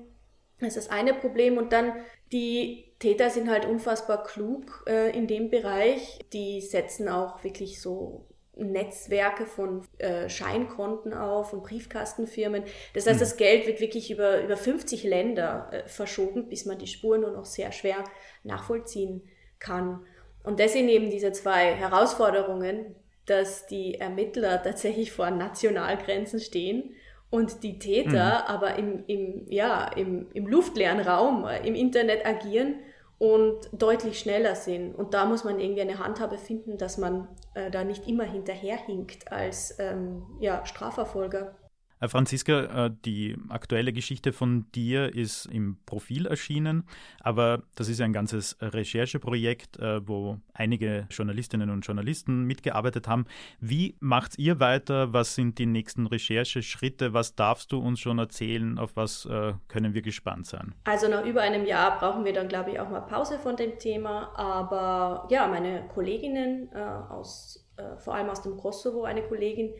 Das 0.60 0.76
ist 0.76 0.86
das 0.86 0.90
eine 0.90 1.14
Problem. 1.14 1.58
Und 1.58 1.72
dann 1.72 1.94
die 2.30 2.92
Täter 3.00 3.28
sind 3.28 3.50
halt 3.50 3.66
unfassbar 3.66 4.22
klug 4.22 4.84
äh, 4.86 5.10
in 5.18 5.26
dem 5.26 5.50
Bereich. 5.50 6.20
Die 6.32 6.60
setzen 6.60 7.08
auch 7.08 7.42
wirklich 7.42 7.80
so 7.80 8.28
Netzwerke 8.56 9.46
von 9.46 9.86
äh, 9.98 10.28
Scheinkonten 10.28 11.12
auf 11.12 11.52
und 11.52 11.62
Briefkastenfirmen. 11.64 12.64
Das 12.94 13.06
heißt, 13.06 13.16
mhm. 13.16 13.20
das 13.20 13.36
Geld 13.36 13.66
wird 13.66 13.80
wirklich 13.80 14.10
über, 14.10 14.42
über 14.42 14.56
50 14.56 15.02
Länder 15.04 15.68
äh, 15.72 15.88
verschoben, 15.88 16.48
bis 16.48 16.64
man 16.64 16.78
die 16.78 16.86
Spuren 16.86 17.22
nur 17.22 17.32
noch 17.32 17.44
sehr 17.44 17.72
schwer 17.72 18.04
nachvollziehen 18.44 19.22
kann. 19.58 20.04
Und 20.42 20.60
das 20.60 20.72
sind 20.72 20.88
eben 20.88 21.10
diese 21.10 21.32
zwei 21.32 21.74
Herausforderungen, 21.74 22.94
dass 23.26 23.66
die 23.66 23.94
Ermittler 23.94 24.62
tatsächlich 24.62 25.10
vor 25.10 25.30
Nationalgrenzen 25.30 26.40
stehen 26.40 26.94
und 27.30 27.64
die 27.64 27.80
Täter 27.80 28.44
mhm. 28.44 28.54
aber 28.54 28.76
im, 28.76 29.04
im, 29.06 29.46
ja, 29.48 29.88
im, 29.88 30.28
im 30.32 30.46
luftleeren 30.46 31.00
Raum, 31.00 31.44
äh, 31.44 31.66
im 31.66 31.74
Internet 31.74 32.24
agieren 32.24 32.76
und 33.24 33.70
deutlich 33.72 34.18
schneller 34.18 34.54
sind. 34.54 34.94
Und 34.94 35.14
da 35.14 35.24
muss 35.24 35.44
man 35.44 35.58
irgendwie 35.58 35.80
eine 35.80 35.98
Handhabe 35.98 36.36
finden, 36.36 36.76
dass 36.76 36.98
man 36.98 37.28
äh, 37.54 37.70
da 37.70 37.82
nicht 37.82 38.06
immer 38.06 38.24
hinterherhinkt 38.24 39.32
als 39.32 39.76
ähm, 39.78 40.26
ja, 40.40 40.66
Strafverfolger. 40.66 41.56
Äh, 42.04 42.08
Franziska, 42.08 42.86
äh, 42.86 42.90
die 43.04 43.36
aktuelle 43.48 43.92
Geschichte 43.92 44.32
von 44.32 44.66
dir 44.72 45.14
ist 45.14 45.46
im 45.46 45.78
Profil 45.86 46.26
erschienen, 46.26 46.84
aber 47.20 47.62
das 47.74 47.88
ist 47.88 48.00
ein 48.00 48.12
ganzes 48.12 48.56
Rechercheprojekt, 48.60 49.78
äh, 49.78 50.06
wo 50.06 50.38
einige 50.52 51.06
Journalistinnen 51.10 51.70
und 51.70 51.86
Journalisten 51.86 52.44
mitgearbeitet 52.44 53.08
haben. 53.08 53.26
Wie 53.60 53.96
macht 54.00 54.38
ihr 54.38 54.60
weiter? 54.60 55.12
Was 55.12 55.34
sind 55.34 55.58
die 55.58 55.66
nächsten 55.66 56.06
Rechercheschritte? 56.06 57.12
Was 57.12 57.34
darfst 57.34 57.72
du 57.72 57.78
uns 57.78 58.00
schon 58.00 58.18
erzählen? 58.18 58.78
Auf 58.78 58.96
was 58.96 59.28
können 59.68 59.94
wir 59.94 60.02
gespannt 60.02 60.46
sein? 60.46 60.74
Also 60.84 61.08
nach 61.08 61.24
über 61.24 61.40
einem 61.40 61.66
Jahr 61.66 61.98
brauchen 61.98 62.24
wir 62.24 62.32
dann, 62.32 62.48
glaube 62.48 62.70
ich, 62.70 62.80
auch 62.80 62.90
mal 62.90 63.00
Pause 63.00 63.38
von 63.38 63.56
dem 63.56 63.78
Thema. 63.78 64.32
Aber 64.36 65.26
ja, 65.30 65.46
meine 65.46 65.88
Kolleginnen 65.88 66.72
aus, 66.74 67.66
vor 67.98 68.14
allem 68.14 68.28
aus 68.28 68.42
dem 68.42 68.56
Kosovo, 68.56 69.04
eine 69.04 69.22
Kollegin, 69.22 69.72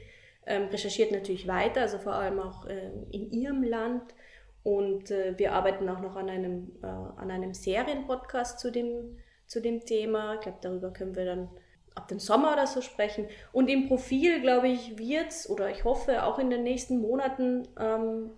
ähm, 0.47 0.69
recherchiert 0.69 1.13
natürlich 1.13 1.47
weiter, 1.49 1.83
also 1.83 1.99
vor 1.99 2.15
allem 2.15 2.39
auch 2.39 2.67
ähm, 2.69 3.07
in 3.11 3.31
ihrem 3.31 3.63
Land. 3.63 4.03
Und 4.63 5.11
äh, 5.11 5.35
wir 5.37 5.53
arbeiten 5.53 5.89
auch 5.89 6.01
noch 6.01 6.17
an 6.17 6.31
einem, 6.31 6.73
äh, 6.83 6.87
an 6.87 7.31
einem 7.31 7.53
Serienpodcast 7.53 8.59
zu 8.59 8.71
dem, 8.71 9.19
zu 9.47 9.61
dem 9.61 9.85
Thema. 9.85 10.35
Ich 10.35 10.41
glaube, 10.41 10.59
darüber 10.63 10.91
können 10.91 11.15
wir 11.15 11.27
dann 11.27 11.49
ab 11.95 12.09
dem 12.09 12.19
Sommer 12.19 12.53
oder 12.55 12.67
so 12.67 12.81
sprechen. 12.81 13.29
Und 13.53 13.69
im 13.69 13.89
Profil, 13.89 14.41
glaube 14.41 14.69
ich, 14.69 14.99
wird 14.99 15.29
es, 15.29 15.49
oder 15.49 15.71
ich 15.71 15.85
hoffe, 15.85 16.25
auch 16.25 16.39
in 16.39 16.51
den 16.51 16.63
nächsten 16.63 16.99
Monaten 16.99 17.69
ähm, 17.79 18.31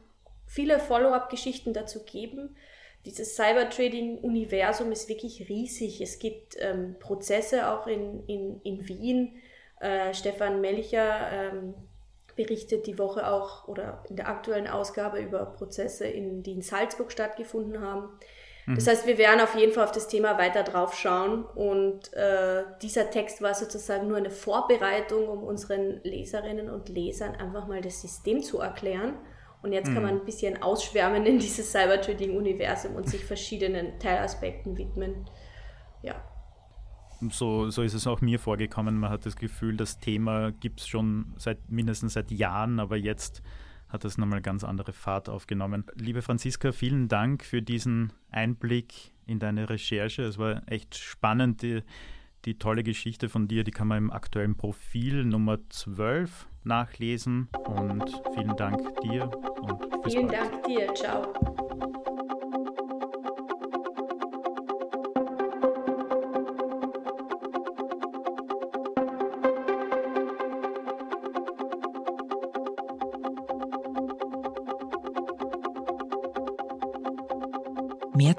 viele 0.47 0.79
Follow-up-Geschichten 0.79 1.73
dazu 1.73 2.05
geben. 2.05 2.57
Dieses 3.05 3.37
Cybertrading-Universum 3.37 4.91
ist 4.91 5.09
wirklich 5.09 5.49
riesig. 5.49 6.01
Es 6.01 6.19
gibt 6.19 6.57
ähm, 6.59 6.97
Prozesse 6.99 7.71
auch 7.71 7.87
in, 7.87 8.25
in, 8.27 8.61
in 8.63 8.89
Wien. 8.89 9.41
Äh, 9.81 10.13
Stefan 10.13 10.61
Melcher, 10.61 11.31
ähm, 11.33 11.75
berichtet 12.37 12.87
die 12.87 12.99
Woche 12.99 13.27
auch 13.27 13.67
oder 13.67 14.05
in 14.09 14.17
der 14.17 14.29
aktuellen 14.29 14.69
Ausgabe 14.69 15.19
über 15.19 15.45
Prozesse, 15.47 16.07
in, 16.07 16.43
die 16.43 16.53
in 16.53 16.63
Salzburg 16.63 17.11
stattgefunden 17.11 17.81
haben. 17.81 18.11
Das 18.67 18.85
mhm. 18.85 18.91
heißt, 18.91 19.07
wir 19.07 19.19
werden 19.19 19.41
auf 19.41 19.55
jeden 19.55 19.73
Fall 19.73 19.85
auf 19.85 19.93
das 19.93 20.09
Thema 20.09 20.39
weiter 20.39 20.63
drauf 20.63 20.95
schauen 20.95 21.45
und 21.45 22.13
äh, 22.15 22.65
dieser 22.83 23.11
Text 23.11 23.41
war 23.41 23.55
sozusagen 23.55 24.09
nur 24.09 24.17
eine 24.17 24.31
Vorbereitung, 24.31 25.29
um 25.29 25.45
unseren 25.45 26.01
Leserinnen 26.03 26.69
und 26.69 26.89
Lesern 26.89 27.37
einfach 27.37 27.67
mal 27.67 27.81
das 27.81 28.03
System 28.03 28.43
zu 28.43 28.59
erklären. 28.59 29.15
Und 29.63 29.73
jetzt 29.73 29.87
kann 29.87 30.03
mhm. 30.03 30.03
man 30.03 30.19
ein 30.19 30.25
bisschen 30.25 30.63
ausschwärmen 30.63 31.27
in 31.27 31.39
dieses 31.39 31.73
Cybertrading-Universum 31.73 32.95
und 32.95 33.09
sich 33.09 33.25
verschiedenen 33.25 33.99
Teilaspekten 33.99 34.77
widmen. 34.77 35.29
Ja 36.03 36.17
so, 37.31 37.71
so 37.71 37.83
ist 37.83 37.95
es 37.95 38.07
auch 38.07 38.21
mir 38.21 38.39
vorgekommen. 38.39 38.99
Man 38.99 39.11
hat 39.11 39.27
das 39.27 39.37
Gefühl, 39.37 39.77
das 39.77 39.99
Thema 39.99 40.53
gibt 40.53 40.81
es 40.81 40.89
schon 40.89 41.33
seit 41.37 41.71
mindestens 41.71 42.15
seit 42.15 42.31
Jahren, 42.31 42.81
aber 42.81 42.97
jetzt 42.97 43.43
hat 43.89 44.05
es 44.05 44.19
nochmal 44.19 44.41
ganz 44.41 44.65
andere 44.65 44.93
Fahrt 44.93 45.29
aufgenommen. 45.29 45.85
Liebe 45.95 46.23
Franziska, 46.23 46.73
vielen 46.73 47.09
Dank 47.09 47.45
für 47.45 47.63
diesen 47.63 48.13
Einblick 48.31 49.13
in 49.27 49.39
deine 49.39 49.71
Recherche. 49.71 50.23
Es 50.23 50.39
war 50.39 50.63
echt 50.67 50.97
spannend. 50.97 51.63
Die, 51.63 51.83
die 52.45 52.59
tolle 52.59 52.85
Geschichte 52.85 53.29
von 53.29 53.49
dir, 53.49 53.65
die 53.65 53.71
kann 53.73 53.89
man 53.89 53.99
im 53.99 54.11
aktuellen 54.11 54.57
Profil 54.57 55.25
Nummer 55.25 55.59
12 55.69 56.49
nachlesen. 56.65 57.49
Und 57.65 58.23
vielen 58.35 58.57
Dank 58.57 59.01
dir 59.01 59.31
und 59.61 60.03
bis 60.03 60.15
Vielen 60.15 60.29
bald. 60.29 60.53
Dank 60.53 60.65
dir. 60.65 60.95
Ciao. 60.95 62.15